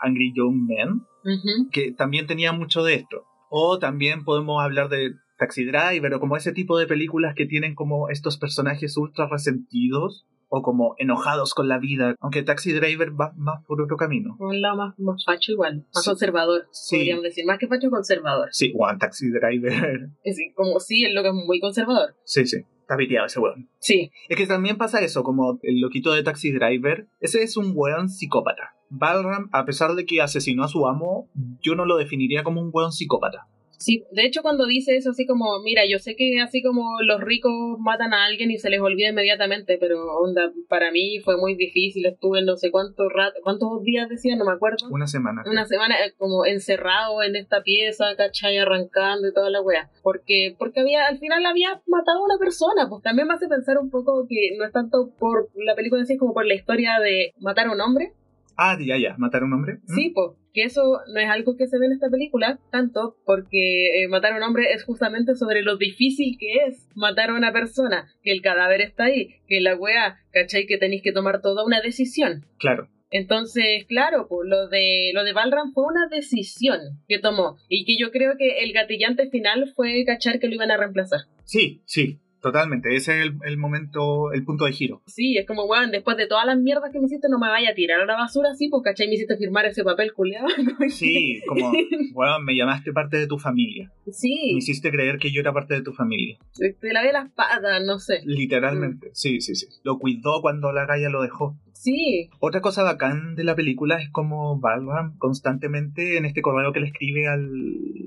Angry 0.00 0.32
Young 0.36 0.68
Men, 0.68 1.02
Ujú. 1.24 1.68
que 1.72 1.90
también 1.90 2.28
tenía 2.28 2.52
mucho 2.52 2.84
de 2.84 2.94
esto. 2.94 3.24
O 3.50 3.80
también 3.80 4.22
podemos 4.22 4.62
hablar 4.62 4.88
de 4.88 5.14
Taxi 5.36 5.64
Driver 5.64 6.14
o 6.14 6.20
como 6.20 6.36
ese 6.36 6.52
tipo 6.52 6.78
de 6.78 6.86
películas 6.86 7.34
que 7.34 7.46
tienen 7.46 7.74
como 7.74 8.08
estos 8.08 8.38
personajes 8.38 8.96
ultra 8.96 9.28
resentidos 9.28 10.26
o 10.48 10.62
como 10.62 10.94
enojados 10.98 11.54
con 11.54 11.68
la 11.68 11.78
vida, 11.78 12.14
aunque 12.20 12.42
Taxi 12.42 12.72
Driver 12.72 13.18
va 13.20 13.32
más 13.36 13.64
por 13.66 13.80
otro 13.82 13.96
camino. 13.96 14.36
Un 14.38 14.60
lado 14.60 14.76
más, 14.76 14.98
más 14.98 15.24
facho 15.24 15.52
igual, 15.52 15.84
más 15.94 16.04
Sí. 16.04 16.10
conservador, 16.10 16.66
Sí. 16.70 16.96
podríamos 16.96 17.24
decir. 17.24 17.44
Más 17.46 17.58
que 17.58 17.66
facho, 17.68 17.90
conservador. 17.90 18.48
Sí, 18.52 18.72
One 18.78 18.98
Taxi 18.98 19.30
Driver. 19.30 20.08
Es 20.24 20.38
como 20.54 20.78
sí, 20.80 21.04
el 21.04 21.14
loco 21.14 21.28
es 21.28 21.34
muy 21.34 21.60
conservador. 21.60 22.14
Sí, 22.24 22.46
sí. 22.46 22.58
Está 22.80 22.96
piteado 22.96 23.26
ese 23.26 23.40
weón. 23.40 23.68
Sí. 23.80 24.12
Es 24.28 24.36
que 24.36 24.46
también 24.46 24.76
pasa 24.78 25.00
eso, 25.00 25.24
como 25.24 25.58
el 25.62 25.80
loquito 25.80 26.12
de 26.12 26.22
Taxi 26.22 26.52
Driver. 26.52 27.08
Ese 27.20 27.42
es 27.42 27.56
un 27.56 27.72
weón 27.74 28.08
psicópata. 28.08 28.74
Balram, 28.90 29.48
a 29.52 29.64
pesar 29.64 29.94
de 29.96 30.06
que 30.06 30.22
asesinó 30.22 30.62
a 30.62 30.68
su 30.68 30.86
amo, 30.86 31.28
yo 31.60 31.74
no 31.74 31.84
lo 31.84 31.96
definiría 31.96 32.44
como 32.44 32.60
un 32.60 32.70
weón 32.72 32.92
psicópata. 32.92 33.48
Sí, 33.78 34.04
de 34.12 34.26
hecho 34.26 34.42
cuando 34.42 34.66
dice 34.66 34.96
eso 34.96 35.10
así 35.10 35.26
como, 35.26 35.60
mira, 35.62 35.82
yo 35.88 35.98
sé 35.98 36.16
que 36.16 36.40
así 36.40 36.62
como 36.62 37.00
los 37.02 37.20
ricos 37.20 37.52
matan 37.78 38.14
a 38.14 38.24
alguien 38.24 38.50
y 38.50 38.58
se 38.58 38.70
les 38.70 38.80
olvida 38.80 39.10
inmediatamente, 39.10 39.76
pero 39.78 40.16
onda, 40.18 40.52
para 40.68 40.90
mí 40.90 41.20
fue 41.20 41.36
muy 41.36 41.54
difícil, 41.54 42.06
estuve 42.06 42.42
no 42.42 42.56
sé 42.56 42.70
cuántos 42.70 43.12
rato, 43.12 43.38
cuántos 43.42 43.82
días 43.82 44.08
decía, 44.08 44.36
no 44.36 44.44
me 44.44 44.52
acuerdo. 44.52 44.88
Una 44.90 45.06
semana. 45.06 45.42
una 45.46 45.64
semana 45.66 45.94
eh, 45.96 46.14
como 46.16 46.44
encerrado 46.46 47.22
en 47.22 47.36
esta 47.36 47.62
pieza, 47.62 48.16
¿cachai? 48.16 48.58
Arrancando 48.58 49.28
y 49.28 49.32
toda 49.32 49.50
la 49.50 49.60
wea. 49.60 49.90
Porque, 50.02 50.54
porque 50.58 50.80
había, 50.80 51.06
al 51.06 51.18
final 51.18 51.44
había 51.46 51.80
matado 51.86 52.20
a 52.20 52.24
una 52.24 52.38
persona. 52.38 52.88
Pues 52.88 53.02
también 53.02 53.28
me 53.28 53.34
hace 53.34 53.48
pensar 53.48 53.78
un 53.78 53.90
poco 53.90 54.26
que 54.28 54.56
no 54.56 54.64
es 54.64 54.72
tanto 54.72 55.10
por 55.18 55.48
la 55.54 55.74
película 55.74 56.00
en 56.00 56.06
sí 56.06 56.16
como 56.16 56.34
por 56.34 56.46
la 56.46 56.54
historia 56.54 56.98
de 57.00 57.32
matar 57.38 57.66
a 57.66 57.72
un 57.72 57.80
hombre. 57.80 58.12
Ah, 58.56 58.76
ya, 58.80 58.96
ya. 58.96 59.14
¿Matar 59.18 59.42
a 59.42 59.44
un 59.46 59.52
hombre? 59.52 59.78
¿Mm? 59.86 59.94
Sí, 59.94 60.10
pues. 60.14 60.30
Que 60.52 60.62
eso 60.62 61.00
no 61.12 61.20
es 61.20 61.28
algo 61.28 61.56
que 61.58 61.66
se 61.66 61.78
ve 61.78 61.84
en 61.84 61.92
esta 61.92 62.08
película, 62.08 62.58
tanto 62.72 63.18
porque 63.26 64.02
eh, 64.02 64.08
matar 64.08 64.32
a 64.32 64.36
un 64.36 64.42
hombre 64.42 64.72
es 64.72 64.84
justamente 64.84 65.34
sobre 65.34 65.62
lo 65.62 65.76
difícil 65.76 66.38
que 66.40 66.64
es 66.66 66.88
matar 66.94 67.28
a 67.28 67.34
una 67.34 67.52
persona, 67.52 68.08
que 68.22 68.32
el 68.32 68.40
cadáver 68.40 68.80
está 68.80 69.04
ahí, 69.04 69.34
que 69.46 69.60
la 69.60 69.76
wea, 69.76 70.16
¿cachai? 70.32 70.66
Que 70.66 70.78
tenéis 70.78 71.02
que 71.02 71.12
tomar 71.12 71.42
toda 71.42 71.62
una 71.62 71.82
decisión. 71.82 72.46
Claro. 72.58 72.88
Entonces, 73.10 73.84
claro, 73.86 74.26
pues 74.28 74.48
lo 74.48 74.68
de 74.68 75.10
lo 75.14 75.24
de 75.24 75.32
Valram 75.32 75.72
fue 75.72 75.84
una 75.84 76.08
decisión 76.08 76.80
que 77.06 77.18
tomó 77.18 77.56
y 77.68 77.84
que 77.84 77.96
yo 77.98 78.10
creo 78.10 78.36
que 78.36 78.64
el 78.64 78.72
gatillante 78.72 79.28
final 79.30 79.72
fue 79.76 80.04
cachar 80.04 80.40
que 80.40 80.48
lo 80.48 80.54
iban 80.54 80.70
a 80.70 80.76
reemplazar. 80.76 81.20
Sí, 81.44 81.82
sí, 81.84 82.18
totalmente. 82.46 82.94
Ese 82.94 83.18
es 83.18 83.26
el, 83.26 83.38
el 83.44 83.58
momento, 83.58 84.32
el 84.32 84.44
punto 84.44 84.66
de 84.66 84.72
giro. 84.72 85.02
Sí, 85.06 85.36
es 85.36 85.46
como, 85.46 85.64
weón, 85.64 85.90
después 85.90 86.16
de 86.16 86.28
todas 86.28 86.46
las 86.46 86.56
mierdas 86.58 86.92
que 86.92 87.00
me 87.00 87.06
hiciste, 87.06 87.28
no 87.28 87.38
me 87.38 87.48
vaya 87.48 87.70
a 87.70 87.74
tirar 87.74 88.00
a 88.00 88.06
la 88.06 88.14
basura 88.14 88.50
así, 88.50 88.68
pues 88.68 88.82
cachai, 88.84 89.08
me 89.08 89.14
hiciste 89.14 89.36
firmar 89.36 89.66
ese 89.66 89.82
papel 89.82 90.12
culeado. 90.12 90.46
Sí, 90.88 91.42
como, 91.46 91.72
bueno, 92.12 92.40
me 92.40 92.54
llamaste 92.54 92.92
parte 92.92 93.16
de 93.16 93.26
tu 93.26 93.38
familia. 93.38 93.90
Me 94.06 94.12
sí, 94.12 94.54
hiciste 94.56 94.90
creer 94.90 95.18
que 95.18 95.32
yo 95.32 95.40
era 95.40 95.52
parte 95.52 95.74
de 95.74 95.82
tu 95.82 95.92
familia. 95.92 96.38
te 96.56 96.92
lavé 96.92 97.12
las 97.12 97.30
patas, 97.32 97.82
no 97.84 97.98
sé. 97.98 98.20
Literalmente. 98.24 99.10
Sí, 99.12 99.40
sí, 99.40 99.56
sí. 99.56 99.66
Lo 99.82 99.98
cuidó 99.98 100.40
cuando 100.40 100.72
la 100.72 100.86
galla 100.86 101.08
lo 101.10 101.22
dejó. 101.22 101.56
Sí, 101.86 102.30
Otra 102.40 102.60
cosa 102.62 102.82
bacán 102.82 103.36
de 103.36 103.44
la 103.44 103.54
película 103.54 104.02
es 104.02 104.10
como 104.10 104.58
Balram 104.58 105.16
constantemente 105.18 106.16
en 106.16 106.24
este 106.24 106.42
correo 106.42 106.72
que 106.72 106.80
le 106.80 106.88
escribe 106.88 107.28
al, 107.28 107.48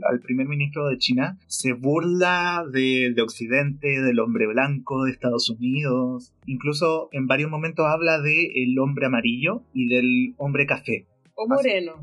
al 0.04 0.20
primer 0.20 0.50
ministro 0.50 0.90
de 0.90 0.98
China 0.98 1.38
se 1.48 1.72
burla 1.72 2.66
de, 2.70 3.14
de 3.16 3.22
Occidente, 3.22 3.88
del 4.02 4.20
hombre 4.20 4.48
blanco 4.48 5.06
de 5.06 5.12
Estados 5.12 5.50
Unidos. 5.50 6.34
Incluso 6.46 7.08
en 7.14 7.28
varios 7.28 7.50
momentos 7.50 7.86
habla 7.86 8.20
de 8.20 8.52
el 8.54 8.78
hombre 8.80 9.06
amarillo 9.06 9.64
y 9.74 9.88
del 9.88 10.36
hombre 10.36 10.66
café. 10.66 11.08
o 11.36 11.48
moreno. 11.48 11.94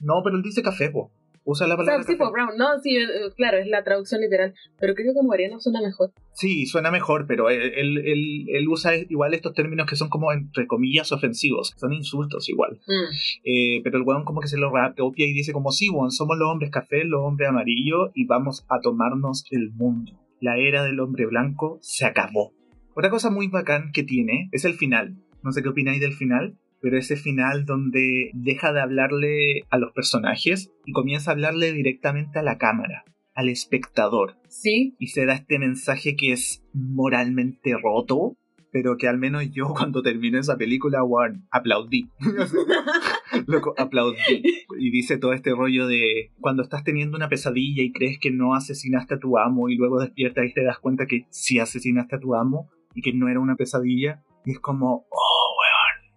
No, 0.00 0.22
pero 0.24 0.36
él 0.36 0.42
dice 0.42 0.62
café, 0.62 0.88
po. 0.88 1.12
Usa 1.44 1.66
la 1.66 1.74
O 1.74 1.76
sea, 1.78 1.84
palabra 1.86 2.02
sí, 2.04 2.12
café. 2.12 2.18
pues 2.18 2.30
brown, 2.32 2.56
no, 2.56 2.78
sí, 2.80 2.96
eh, 2.96 3.08
claro, 3.36 3.58
es 3.58 3.66
la 3.66 3.82
traducción 3.82 4.20
literal, 4.20 4.54
pero 4.78 4.94
creo 4.94 5.12
que 5.12 5.22
moreno 5.26 5.58
suena 5.60 5.80
mejor. 5.80 6.12
Sí, 6.34 6.66
suena 6.66 6.90
mejor, 6.90 7.26
pero 7.26 7.50
él, 7.50 7.60
él, 7.76 7.98
él- 7.98 8.46
él 8.48 8.68
usa 8.68 8.94
igual 8.96 9.34
estos 9.34 9.52
términos 9.52 9.86
que 9.88 9.96
son 9.96 10.08
como 10.08 10.32
entre 10.32 10.66
comillas 10.66 11.10
ofensivos. 11.12 11.74
Son 11.76 11.92
insultos 11.92 12.48
igual. 12.48 12.78
Mm. 12.86 13.14
Eh, 13.44 13.80
pero 13.82 13.98
el 13.98 14.04
weón 14.04 14.24
como 14.24 14.40
que 14.40 14.48
se 14.48 14.56
lo 14.58 14.70
copia 14.96 15.26
y 15.26 15.32
dice 15.32 15.52
como 15.52 15.72
sí, 15.72 15.88
weón, 15.90 16.10
somos 16.12 16.38
los 16.38 16.48
hombres 16.48 16.70
café, 16.70 17.04
los 17.04 17.20
hombres 17.22 17.48
amarillos 17.48 18.10
y 18.14 18.26
vamos 18.26 18.64
a 18.68 18.80
tomarnos 18.80 19.44
el 19.50 19.72
mundo. 19.72 20.12
La 20.40 20.58
era 20.58 20.84
del 20.84 21.00
hombre 21.00 21.26
blanco 21.26 21.78
se 21.82 22.04
acabó. 22.06 22.52
Otra 22.94 23.10
cosa 23.10 23.30
muy 23.30 23.48
bacán 23.48 23.90
que 23.92 24.02
tiene 24.02 24.48
es 24.52 24.64
el 24.64 24.74
final. 24.74 25.16
No 25.42 25.50
sé 25.52 25.62
qué 25.62 25.68
opináis 25.70 26.00
del 26.00 26.12
final, 26.12 26.56
pero 26.82 26.98
ese 26.98 27.16
final 27.16 27.64
donde 27.64 28.30
deja 28.34 28.72
de 28.72 28.82
hablarle 28.82 29.62
a 29.70 29.78
los 29.78 29.92
personajes 29.92 30.70
y 30.84 30.92
comienza 30.92 31.30
a 31.30 31.34
hablarle 31.34 31.72
directamente 31.72 32.40
a 32.40 32.42
la 32.42 32.58
cámara, 32.58 33.04
al 33.34 33.48
espectador 33.48 34.36
Sí, 34.52 34.94
y 34.98 35.06
se 35.06 35.24
da 35.24 35.32
este 35.32 35.58
mensaje 35.58 36.14
que 36.14 36.32
es 36.32 36.62
moralmente 36.74 37.74
roto, 37.82 38.36
pero 38.70 38.98
que 38.98 39.08
al 39.08 39.16
menos 39.16 39.50
yo 39.50 39.68
cuando 39.76 40.02
terminé 40.02 40.40
esa 40.40 40.58
película, 40.58 41.02
weón, 41.02 41.46
aplaudí. 41.50 42.10
Loco, 43.46 43.74
aplaudí. 43.78 44.42
Y 44.78 44.90
dice 44.90 45.16
todo 45.16 45.32
este 45.32 45.52
rollo 45.52 45.86
de 45.86 46.32
cuando 46.38 46.62
estás 46.62 46.84
teniendo 46.84 47.16
una 47.16 47.30
pesadilla 47.30 47.82
y 47.82 47.92
crees 47.92 48.18
que 48.18 48.30
no 48.30 48.54
asesinaste 48.54 49.14
a 49.14 49.18
tu 49.18 49.38
amo 49.38 49.70
y 49.70 49.76
luego 49.76 50.00
despiertas 50.00 50.44
y 50.44 50.52
te 50.52 50.64
das 50.64 50.78
cuenta 50.78 51.06
que 51.06 51.26
sí 51.30 51.58
asesinaste 51.58 52.16
a 52.16 52.20
tu 52.20 52.34
amo 52.34 52.70
y 52.94 53.00
que 53.00 53.14
no 53.14 53.28
era 53.28 53.40
una 53.40 53.56
pesadilla. 53.56 54.22
Y 54.44 54.52
es 54.52 54.60
como, 54.60 55.06
oh, 55.08 55.61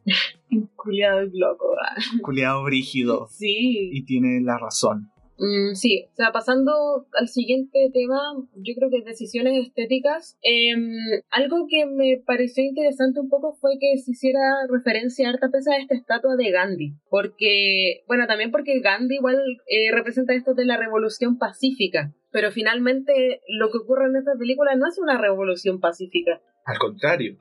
culiado 0.75 1.23
y 1.23 1.37
loco. 1.37 1.67
weón, 1.69 2.21
culiado 2.21 2.63
brígido. 2.63 3.27
Sí. 3.31 3.89
Y 3.91 4.05
tiene 4.05 4.41
la 4.41 4.57
razón. 4.57 5.11
Mm, 5.37 5.75
sí, 5.75 6.07
o 6.13 6.15
sea, 6.15 6.31
pasando 6.31 7.07
al 7.13 7.27
siguiente 7.27 7.89
tema, 7.93 8.19
yo 8.55 8.73
creo 8.75 8.89
que 8.89 9.01
decisiones 9.01 9.67
estéticas. 9.67 10.37
em, 10.41 11.21
algo 11.29 11.67
que 11.69 11.85
me 11.85 12.21
pareció 12.25 12.63
interesante 12.63 13.19
un 13.19 13.29
poco 13.29 13.53
fue 13.59 13.71
que 13.79 13.97
se 13.97 14.11
hiciera 14.11 14.39
referencia 14.69 15.29
harta 15.29 15.47
veces 15.51 15.67
a 15.73 15.77
esta 15.77 15.95
estatua 15.95 16.35
de 16.37 16.51
Gandhi. 16.51 16.93
Porque, 17.09 18.03
bueno, 18.07 18.27
también 18.27 18.51
porque 18.51 18.79
Gandhi 18.79 19.15
igual 19.15 19.37
eh, 19.67 19.91
representa 19.91 20.33
esto 20.33 20.53
de 20.53 20.65
la 20.65 20.77
revolución 20.77 21.37
pacífica. 21.37 22.13
Pero 22.31 22.51
finalmente 22.51 23.41
lo 23.47 23.71
que 23.71 23.79
ocurre 23.79 24.07
en 24.07 24.15
esta 24.17 24.35
película 24.37 24.75
no 24.75 24.87
es 24.87 24.97
una 24.99 25.17
revolución 25.17 25.79
pacífica. 25.79 26.41
Al 26.65 26.79
contrario. 26.79 27.37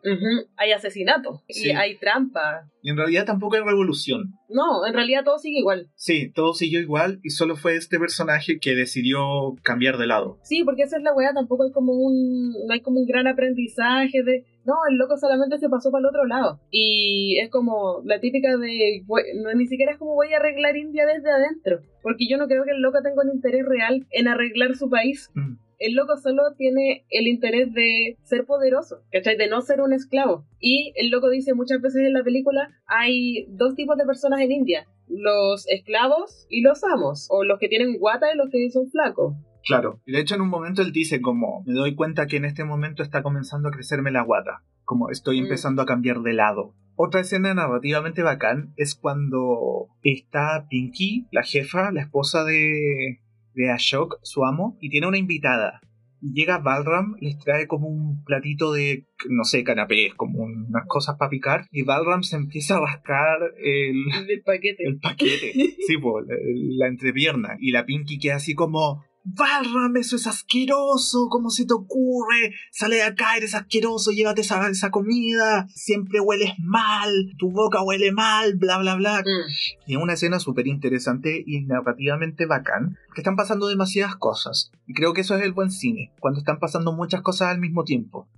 Hay 0.56 0.72
asesinato 0.72 1.42
Sí. 1.48 1.68
y 1.68 1.70
hay 1.70 1.96
trampa. 1.98 2.68
Y 2.82 2.90
en 2.90 2.98
realidad 2.98 3.24
tampoco 3.24 3.56
hay 3.56 3.62
revolución. 3.62 4.34
No, 4.50 4.86
en 4.86 4.92
realidad 4.92 5.24
todo 5.24 5.38
sigue 5.38 5.60
igual. 5.60 5.88
Sí, 5.94 6.30
todo 6.34 6.52
siguió 6.52 6.78
igual 6.80 7.20
y 7.22 7.30
solo 7.30 7.56
fue 7.56 7.76
este 7.76 7.98
personaje 7.98 8.58
que 8.60 8.74
decidió 8.74 9.54
cambiar 9.62 9.96
de 9.96 10.06
lado. 10.06 10.38
Sí, 10.42 10.62
porque 10.62 10.82
esa 10.82 10.98
es 10.98 11.02
la 11.02 11.14
weá, 11.14 11.32
tampoco 11.32 11.64
hay 11.64 11.72
como 11.72 11.94
un, 11.94 12.52
no 12.66 12.72
hay 12.74 12.82
como 12.82 13.00
un 13.00 13.06
gran 13.06 13.26
aprendizaje 13.26 14.22
de, 14.22 14.44
no, 14.66 14.74
el 14.90 14.96
loco 14.98 15.16
solamente 15.16 15.56
se 15.56 15.70
pasó 15.70 15.90
para 15.90 16.00
el 16.00 16.06
otro 16.06 16.26
lado. 16.26 16.60
Y 16.70 17.38
es 17.42 17.48
como 17.50 18.02
la 18.04 18.20
típica 18.20 18.58
de, 18.58 19.02
no, 19.42 19.54
ni 19.54 19.66
siquiera 19.66 19.92
es 19.92 19.98
como 19.98 20.14
voy 20.14 20.34
a 20.34 20.36
arreglar 20.36 20.76
India 20.76 21.06
desde 21.06 21.30
adentro, 21.30 21.80
porque 22.02 22.28
yo 22.28 22.36
no 22.36 22.46
creo 22.46 22.64
que 22.64 22.72
el 22.72 22.82
loco 22.82 22.98
tenga 23.02 23.22
un 23.22 23.34
interés 23.34 23.64
real 23.64 24.06
en 24.10 24.28
arreglar 24.28 24.74
su 24.74 24.90
país. 24.90 25.30
Mm. 25.34 25.54
El 25.78 25.94
loco 25.94 26.16
solo 26.16 26.42
tiene 26.56 27.04
el 27.10 27.26
interés 27.28 27.72
de 27.72 28.16
ser 28.22 28.44
poderoso, 28.46 29.02
¿cachai? 29.12 29.36
De 29.36 29.48
no 29.48 29.60
ser 29.60 29.80
un 29.80 29.92
esclavo. 29.92 30.44
Y 30.60 30.92
el 30.96 31.10
loco 31.10 31.30
dice 31.30 31.54
muchas 31.54 31.80
veces 31.80 32.02
en 32.02 32.12
la 32.12 32.22
película, 32.24 32.70
hay 32.86 33.46
dos 33.48 33.74
tipos 33.74 33.96
de 33.96 34.04
personas 34.06 34.40
en 34.40 34.52
India, 34.52 34.86
los 35.08 35.66
esclavos 35.68 36.46
y 36.48 36.62
los 36.62 36.82
amos, 36.84 37.26
o 37.30 37.44
los 37.44 37.58
que 37.58 37.68
tienen 37.68 37.98
guata 37.98 38.32
y 38.32 38.36
los 38.36 38.48
que 38.50 38.70
son 38.70 38.88
flacos. 38.90 39.34
Claro. 39.66 40.00
Y 40.04 40.12
de 40.12 40.20
hecho 40.20 40.34
en 40.34 40.42
un 40.42 40.50
momento 40.50 40.82
él 40.82 40.92
dice 40.92 41.22
como, 41.22 41.62
me 41.66 41.72
doy 41.72 41.94
cuenta 41.94 42.26
que 42.26 42.36
en 42.36 42.44
este 42.44 42.64
momento 42.64 43.02
está 43.02 43.22
comenzando 43.22 43.68
a 43.68 43.72
crecerme 43.72 44.10
la 44.10 44.22
guata. 44.22 44.62
Como 44.84 45.10
estoy 45.10 45.40
Mm. 45.40 45.44
empezando 45.44 45.80
a 45.80 45.86
cambiar 45.86 46.20
de 46.20 46.34
lado. 46.34 46.74
Otra 46.96 47.22
escena 47.22 47.52
narrativamente 47.54 48.22
bacán 48.22 48.72
es 48.76 48.94
cuando 48.94 49.88
está 50.02 50.66
Pinky, 50.68 51.26
la 51.32 51.42
jefa, 51.42 51.90
la 51.90 52.02
esposa 52.02 52.44
de, 52.44 53.20
de 53.54 53.70
Ashok, 53.70 54.18
su 54.22 54.44
amo, 54.44 54.76
y 54.80 54.90
tiene 54.90 55.06
una 55.06 55.18
invitada. 55.18 55.80
Llega 56.20 56.58
Balram, 56.58 57.16
les 57.20 57.38
trae 57.38 57.66
como 57.66 57.86
un 57.88 58.24
platito 58.24 58.72
de, 58.72 59.06
no 59.28 59.44
sé, 59.44 59.62
canapés, 59.62 60.14
como 60.14 60.44
unas 60.44 60.86
cosas 60.86 61.16
para 61.18 61.28
picar, 61.28 61.66
y 61.70 61.82
Balram 61.82 62.22
se 62.22 62.36
empieza 62.36 62.76
a 62.76 62.80
rascar 62.80 63.38
el, 63.62 64.26
Del 64.26 64.42
paquete. 64.42 64.84
el 64.86 64.98
paquete. 65.00 65.52
Sí, 65.86 65.98
po, 65.98 66.20
la, 66.22 66.34
la 66.78 66.86
entrepierna. 66.88 67.56
Y 67.60 67.72
la 67.72 67.84
Pinky 67.84 68.18
queda 68.18 68.36
así 68.36 68.54
como. 68.54 69.04
Balram, 69.26 69.96
eso 69.96 70.16
es 70.16 70.26
asqueroso, 70.26 71.28
¿cómo 71.30 71.48
se 71.48 71.64
te 71.64 71.72
ocurre? 71.72 72.52
Sale 72.70 72.96
de 72.96 73.02
acá, 73.04 73.38
eres 73.38 73.54
asqueroso, 73.54 74.10
llévate 74.10 74.42
esa, 74.42 74.68
esa 74.68 74.90
comida, 74.90 75.66
siempre 75.74 76.20
hueles 76.20 76.52
mal, 76.58 77.32
tu 77.38 77.50
boca 77.50 77.82
huele 77.82 78.12
mal, 78.12 78.56
bla, 78.56 78.78
bla, 78.78 78.96
bla. 78.96 79.20
Mm. 79.20 79.50
Y 79.86 79.94
es 79.94 80.02
una 80.02 80.12
escena 80.12 80.38
súper 80.40 80.66
interesante 80.66 81.42
y 81.44 81.62
narrativamente 81.62 82.44
bacán, 82.44 82.98
que 83.14 83.22
están 83.22 83.36
pasando 83.36 83.66
demasiadas 83.66 84.16
cosas. 84.16 84.70
Y 84.86 84.92
creo 84.92 85.14
que 85.14 85.22
eso 85.22 85.34
es 85.36 85.42
el 85.42 85.52
buen 85.52 85.70
cine, 85.70 86.12
cuando 86.20 86.40
están 86.40 86.58
pasando 86.58 86.92
muchas 86.92 87.22
cosas 87.22 87.48
al 87.48 87.60
mismo 87.60 87.84
tiempo. 87.84 88.28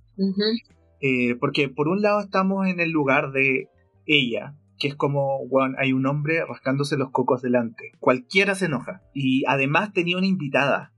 Eh, 1.01 1.35
porque 1.35 1.67
por 1.67 1.89
un 1.89 2.01
lado 2.01 2.21
estamos 2.21 2.65
en 2.65 2.79
el 2.79 2.91
lugar 2.91 3.31
de 3.31 3.69
ella, 4.05 4.55
que 4.77 4.87
es 4.87 4.95
como, 4.95 5.39
hay 5.77 5.93
un 5.93 6.05
hombre 6.05 6.43
rascándose 6.45 6.97
los 6.97 7.11
cocos 7.11 7.41
delante. 7.41 7.91
Cualquiera 7.99 8.55
se 8.55 8.65
enoja. 8.65 9.01
Y 9.13 9.43
además 9.47 9.93
tenía 9.93 10.17
una 10.17 10.27
invitada. 10.27 10.93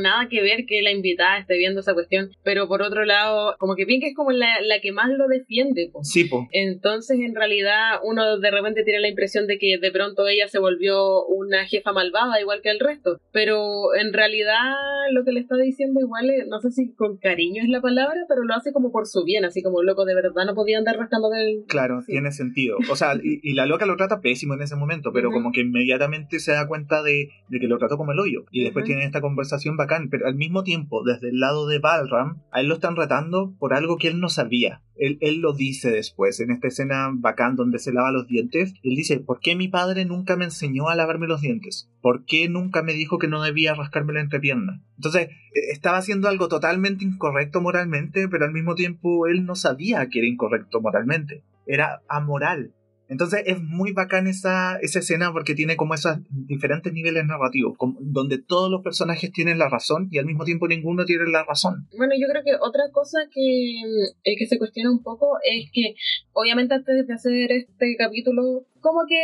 Nada 0.00 0.28
que 0.28 0.42
ver 0.42 0.64
que 0.66 0.82
la 0.82 0.90
invitada 0.90 1.38
esté 1.38 1.56
viendo 1.56 1.80
esa 1.80 1.94
cuestión, 1.94 2.30
pero 2.44 2.68
por 2.68 2.82
otro 2.82 3.04
lado, 3.04 3.56
como 3.58 3.74
que 3.74 3.86
Pink 3.86 4.04
es 4.04 4.14
como 4.14 4.30
la, 4.30 4.60
la 4.62 4.80
que 4.80 4.92
más 4.92 5.08
lo 5.10 5.28
defiende. 5.28 5.88
po. 5.92 6.00
Sí, 6.04 6.24
po. 6.24 6.46
Entonces, 6.52 7.18
en 7.20 7.34
realidad, 7.34 8.00
uno 8.02 8.38
de 8.38 8.50
repente 8.50 8.84
tiene 8.84 9.00
la 9.00 9.08
impresión 9.08 9.46
de 9.46 9.58
que 9.58 9.78
de 9.78 9.90
pronto 9.92 10.26
ella 10.28 10.48
se 10.48 10.58
volvió 10.58 11.24
una 11.26 11.66
jefa 11.66 11.92
malvada, 11.92 12.40
igual 12.40 12.60
que 12.62 12.70
el 12.70 12.80
resto. 12.80 13.18
Pero 13.32 13.94
en 13.94 14.12
realidad, 14.12 14.72
lo 15.12 15.24
que 15.24 15.32
le 15.32 15.40
está 15.40 15.56
diciendo, 15.56 16.00
igual, 16.00 16.30
no 16.48 16.60
sé 16.60 16.70
si 16.70 16.92
con 16.94 17.16
cariño 17.18 17.62
es 17.62 17.68
la 17.68 17.80
palabra, 17.80 18.20
pero 18.28 18.42
lo 18.44 18.54
hace 18.54 18.72
como 18.72 18.92
por 18.92 19.06
su 19.06 19.24
bien, 19.24 19.44
así 19.44 19.62
como 19.62 19.82
loco, 19.82 20.04
de 20.04 20.14
verdad 20.14 20.44
no 20.46 20.54
podía 20.54 20.78
andar 20.78 20.96
rascando 20.96 21.30
del. 21.30 21.64
Claro, 21.68 22.00
Sí. 22.02 22.12
tiene 22.12 22.32
sentido. 22.32 22.76
O 22.90 22.96
sea, 22.96 23.14
y, 23.22 23.40
y 23.42 23.54
la 23.54 23.66
loca 23.66 23.86
lo 23.86 23.96
trata 23.96 24.20
pésimo 24.20 24.54
en 24.54 24.62
ese 24.62 24.76
momento, 24.76 25.12
pero 25.12 25.30
como 25.30 25.52
que 25.52 25.60
inmediatamente 25.60 26.40
se 26.40 26.52
da 26.52 26.66
cuenta 26.66 27.02
de, 27.02 27.28
de 27.48 27.60
que 27.60 27.68
lo 27.68 27.78
trató 27.78 27.96
como 27.96 28.12
el 28.12 28.18
hoyo. 28.18 28.44
Y 28.50 28.64
después 28.64 28.84
tienen 28.84 29.04
esta 29.04 29.20
conversación 29.20 29.61
bacán, 29.70 30.08
pero 30.10 30.26
al 30.26 30.34
mismo 30.34 30.62
tiempo, 30.62 31.02
desde 31.04 31.30
el 31.30 31.40
lado 31.40 31.66
de 31.66 31.78
Balram, 31.78 32.42
a 32.50 32.60
él 32.60 32.68
lo 32.68 32.74
están 32.74 32.96
retando 32.96 33.54
por 33.58 33.74
algo 33.74 33.96
que 33.96 34.08
él 34.08 34.20
no 34.20 34.28
sabía. 34.28 34.82
Él, 34.96 35.18
él 35.20 35.40
lo 35.40 35.52
dice 35.52 35.90
después, 35.90 36.38
en 36.40 36.50
esta 36.50 36.68
escena 36.68 37.10
bacán 37.12 37.56
donde 37.56 37.78
se 37.78 37.92
lava 37.92 38.12
los 38.12 38.26
dientes. 38.26 38.74
Él 38.82 38.94
dice, 38.94 39.20
¿por 39.20 39.40
qué 39.40 39.56
mi 39.56 39.68
padre 39.68 40.04
nunca 40.04 40.36
me 40.36 40.44
enseñó 40.44 40.88
a 40.88 40.94
lavarme 40.94 41.26
los 41.26 41.40
dientes? 41.40 41.90
¿Por 42.00 42.24
qué 42.24 42.48
nunca 42.48 42.82
me 42.82 42.92
dijo 42.92 43.18
que 43.18 43.28
no 43.28 43.42
debía 43.42 43.74
rascarme 43.74 44.12
la 44.12 44.20
entrepierna? 44.20 44.82
Entonces, 44.96 45.28
eh, 45.28 45.72
estaba 45.72 45.98
haciendo 45.98 46.28
algo 46.28 46.48
totalmente 46.48 47.04
incorrecto 47.04 47.60
moralmente, 47.60 48.28
pero 48.28 48.44
al 48.44 48.52
mismo 48.52 48.74
tiempo 48.74 49.26
él 49.26 49.44
no 49.44 49.54
sabía 49.54 50.08
que 50.08 50.20
era 50.20 50.28
incorrecto 50.28 50.80
moralmente. 50.80 51.42
Era 51.66 52.02
amoral. 52.08 52.74
Entonces 53.12 53.42
es 53.46 53.62
muy 53.62 53.92
bacán 53.92 54.26
esa, 54.26 54.76
esa 54.80 54.98
escena 55.00 55.32
porque 55.32 55.54
tiene 55.54 55.76
como 55.76 55.94
esos 55.94 56.18
diferentes 56.30 56.92
niveles 56.92 57.24
narrativos, 57.26 57.76
como- 57.76 57.98
donde 58.00 58.38
todos 58.38 58.70
los 58.70 58.82
personajes 58.82 59.30
tienen 59.32 59.58
la 59.58 59.68
razón 59.68 60.08
y 60.10 60.18
al 60.18 60.26
mismo 60.26 60.44
tiempo 60.44 60.66
ninguno 60.66 61.04
tiene 61.04 61.26
la 61.30 61.44
razón. 61.44 61.86
Bueno, 61.96 62.14
yo 62.18 62.26
creo 62.28 62.42
que 62.42 62.54
otra 62.60 62.84
cosa 62.92 63.18
que, 63.32 63.80
eh, 64.24 64.36
que 64.38 64.46
se 64.46 64.58
cuestiona 64.58 64.90
un 64.90 65.02
poco 65.02 65.36
es 65.44 65.70
que, 65.72 65.94
obviamente, 66.32 66.74
antes 66.74 67.06
de 67.06 67.12
hacer 67.14 67.52
este 67.52 67.96
capítulo, 67.98 68.64
como 68.82 69.06
que 69.08 69.16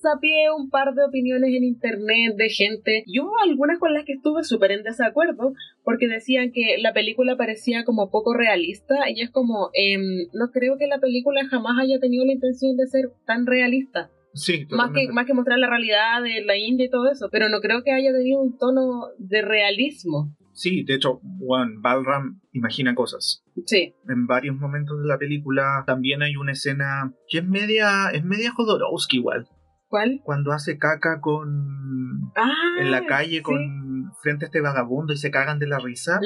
sapié 0.00 0.50
un 0.50 0.70
par 0.70 0.94
de 0.94 1.04
opiniones 1.04 1.50
en 1.54 1.62
internet 1.62 2.34
de 2.36 2.48
gente, 2.48 3.04
y 3.06 3.20
hubo 3.20 3.38
algunas 3.38 3.78
con 3.78 3.92
las 3.92 4.04
que 4.04 4.14
estuve 4.14 4.42
súper 4.42 4.72
en 4.72 4.82
desacuerdo, 4.82 5.52
porque 5.84 6.08
decían 6.08 6.50
que 6.52 6.78
la 6.80 6.92
película 6.92 7.36
parecía 7.36 7.84
como 7.84 8.10
poco 8.10 8.34
realista, 8.34 8.96
y 9.14 9.20
es 9.20 9.30
como, 9.30 9.70
em, 9.74 10.26
no 10.32 10.50
creo 10.50 10.76
que 10.78 10.86
la 10.86 10.98
película 10.98 11.46
jamás 11.48 11.78
haya 11.80 12.00
tenido 12.00 12.24
la 12.24 12.32
intención 12.32 12.76
de 12.76 12.86
ser 12.86 13.12
tan 13.26 13.46
realista. 13.46 14.10
Sí, 14.32 14.66
Más 14.70 14.90
que, 14.90 15.06
más 15.12 15.26
que 15.26 15.34
mostrar 15.34 15.58
la 15.60 15.68
realidad 15.68 16.20
de 16.20 16.44
la 16.44 16.56
India 16.56 16.86
y 16.86 16.90
todo 16.90 17.08
eso, 17.08 17.28
pero 17.30 17.48
no 17.48 17.60
creo 17.60 17.84
que 17.84 17.92
haya 17.92 18.10
tenido 18.12 18.40
un 18.42 18.58
tono 18.58 19.10
de 19.18 19.42
realismo. 19.42 20.34
Sí, 20.54 20.84
de 20.84 20.94
hecho, 20.94 21.20
Juan 21.40 21.82
Balram 21.82 22.40
imagina 22.52 22.94
cosas. 22.94 23.44
Sí. 23.66 23.94
En 24.08 24.26
varios 24.26 24.56
momentos 24.56 25.00
de 25.02 25.06
la 25.08 25.18
película 25.18 25.82
también 25.86 26.22
hay 26.22 26.36
una 26.36 26.52
escena 26.52 27.12
que 27.28 27.38
es 27.38 27.46
media, 27.46 28.10
es 28.12 28.24
media 28.24 28.52
Jodorowsky 28.52 29.18
igual, 29.18 29.48
¿Cuál? 29.88 30.20
cuando 30.24 30.52
hace 30.52 30.78
caca 30.78 31.20
con 31.20 32.32
Ah, 32.36 32.80
en 32.80 32.90
la 32.90 33.04
calle 33.06 33.36
sí. 33.38 33.42
con 33.42 34.12
frente 34.22 34.44
a 34.44 34.48
este 34.48 34.60
vagabundo 34.60 35.12
y 35.12 35.16
se 35.16 35.30
cagan 35.30 35.58
de 35.58 35.66
la 35.66 35.78
risa. 35.78 36.20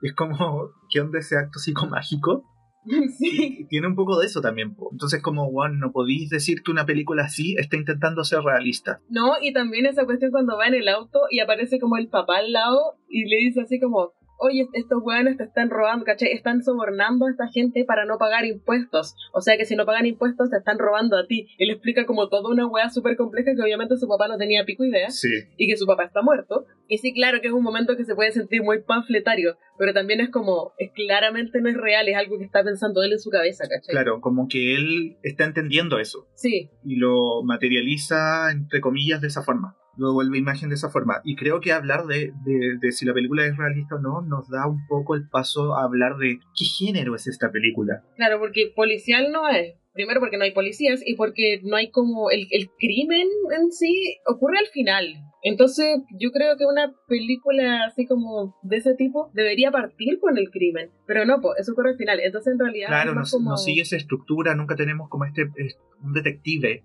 Es 0.00 0.14
como, 0.14 0.70
¿qué 0.90 1.00
onda 1.00 1.18
ese 1.18 1.36
acto 1.36 1.58
psicomágico? 1.58 2.44
Sí. 3.18 3.66
Tiene 3.68 3.86
un 3.86 3.94
poco 3.94 4.18
de 4.18 4.26
eso 4.26 4.40
también. 4.40 4.74
po. 4.74 4.88
Entonces, 4.92 5.22
como, 5.22 5.50
Juan, 5.50 5.78
no 5.78 5.92
podéis 5.92 6.30
decir 6.30 6.62
que 6.62 6.70
una 6.70 6.86
película 6.86 7.24
así 7.24 7.54
está 7.58 7.76
intentando 7.76 8.24
ser 8.24 8.40
realista. 8.40 9.00
No, 9.08 9.34
y 9.40 9.52
también 9.52 9.86
esa 9.86 10.04
cuestión 10.04 10.30
cuando 10.30 10.56
va 10.56 10.66
en 10.66 10.74
el 10.74 10.88
auto 10.88 11.20
y 11.30 11.40
aparece 11.40 11.78
como 11.78 11.96
el 11.96 12.08
papá 12.08 12.38
al 12.38 12.52
lado 12.52 12.96
y 13.08 13.24
le 13.26 13.36
dice 13.36 13.60
así 13.62 13.80
como, 13.80 14.12
oye, 14.38 14.66
estos 14.72 15.00
weones 15.02 15.36
te 15.36 15.44
están 15.44 15.70
robando, 15.70 16.04
¿cachai? 16.04 16.32
Están 16.32 16.62
sobornando 16.62 17.26
a 17.26 17.30
esta 17.30 17.48
gente 17.48 17.84
para 17.84 18.04
no 18.04 18.18
pagar 18.18 18.44
impuestos. 18.44 19.14
O 19.32 19.40
sea 19.40 19.56
que 19.56 19.64
si 19.64 19.76
no 19.76 19.86
pagan 19.86 20.06
impuestos 20.06 20.50
te 20.50 20.56
están 20.56 20.78
robando 20.78 21.16
a 21.16 21.26
ti. 21.26 21.48
Él 21.58 21.70
explica 21.70 22.06
como 22.06 22.28
toda 22.28 22.50
una 22.50 22.66
wea 22.66 22.90
súper 22.90 23.16
compleja 23.16 23.52
que 23.54 23.62
obviamente 23.62 23.96
su 23.96 24.08
papá 24.08 24.28
no 24.28 24.38
tenía 24.38 24.64
pico 24.64 24.84
idea 24.84 25.10
Sí. 25.10 25.28
y 25.56 25.68
que 25.68 25.76
su 25.76 25.86
papá 25.86 26.04
está 26.04 26.22
muerto. 26.22 26.66
Y 26.88 26.98
sí, 26.98 27.14
claro 27.14 27.40
que 27.40 27.46
es 27.48 27.52
un 27.54 27.62
momento 27.62 27.96
que 27.96 28.04
se 28.04 28.14
puede 28.14 28.32
sentir 28.32 28.62
muy 28.62 28.82
panfletario, 28.82 29.56
pero 29.78 29.92
también 29.94 30.20
es 30.20 30.30
como, 30.30 30.72
es 30.78 30.90
claramente 30.92 31.60
no 31.60 31.68
es 31.68 31.76
real, 31.76 32.08
es 32.08 32.16
algo 32.16 32.38
que 32.38 32.44
está 32.44 32.62
pensando 32.62 33.02
él 33.02 33.12
en 33.12 33.18
su 33.18 33.30
cabeza, 33.30 33.64
¿cachai? 33.68 33.92
Claro, 33.92 34.20
como 34.20 34.48
que 34.48 34.74
él 34.74 35.16
está 35.22 35.44
entendiendo 35.44 35.98
eso 35.98 36.26
Sí, 36.34 36.70
y 36.84 36.96
lo 36.96 37.42
materializa, 37.44 38.50
entre 38.52 38.80
comillas, 38.80 39.20
de 39.20 39.28
esa 39.28 39.42
forma. 39.42 39.76
Lo 39.96 40.12
vuelve 40.14 40.38
imagen 40.38 40.68
de 40.70 40.74
esa 40.76 40.88
forma. 40.90 41.20
Y 41.24 41.36
creo 41.36 41.60
que 41.60 41.72
hablar 41.72 42.06
de, 42.06 42.32
de, 42.44 42.78
de 42.80 42.92
si 42.92 43.04
la 43.04 43.12
película 43.14 43.44
es 43.44 43.56
realista 43.56 43.96
o 43.96 43.98
no 44.00 44.22
nos 44.22 44.48
da 44.48 44.66
un 44.66 44.86
poco 44.86 45.14
el 45.14 45.28
paso 45.28 45.74
a 45.76 45.84
hablar 45.84 46.16
de 46.16 46.38
qué 46.56 46.64
género 46.64 47.14
es 47.14 47.26
esta 47.26 47.50
película. 47.50 48.02
Claro, 48.16 48.38
porque 48.38 48.72
policial 48.74 49.30
no 49.32 49.48
es. 49.48 49.74
Primero 49.92 50.20
porque 50.20 50.38
no 50.38 50.44
hay 50.44 50.52
policías 50.52 51.02
y 51.06 51.16
porque 51.16 51.60
no 51.64 51.76
hay 51.76 51.90
como 51.90 52.30
el, 52.30 52.46
el 52.50 52.70
crimen 52.78 53.28
en 53.54 53.70
sí 53.70 54.16
ocurre 54.26 54.56
al 54.58 54.66
final. 54.68 55.04
Entonces 55.42 55.98
yo 56.18 56.30
creo 56.30 56.56
que 56.56 56.64
una 56.64 56.94
película 57.08 57.84
así 57.86 58.06
como 58.06 58.56
de 58.62 58.76
ese 58.78 58.94
tipo 58.94 59.30
debería 59.34 59.70
partir 59.70 60.18
con 60.18 60.38
el 60.38 60.48
crimen. 60.50 60.90
Pero 61.06 61.26
no, 61.26 61.42
pues 61.42 61.58
eso 61.60 61.72
ocurre 61.72 61.90
al 61.90 61.96
final. 61.98 62.20
Entonces 62.20 62.54
en 62.54 62.58
realidad 62.60 62.88
Claro, 62.88 63.10
no, 63.12 63.20
más 63.20 63.30
como... 63.30 63.50
no 63.50 63.56
sigue 63.58 63.82
esa 63.82 63.96
estructura, 63.96 64.54
nunca 64.54 64.76
tenemos 64.76 65.10
como 65.10 65.26
este, 65.26 65.42
es- 65.56 65.76
un 66.02 66.14
detective, 66.14 66.84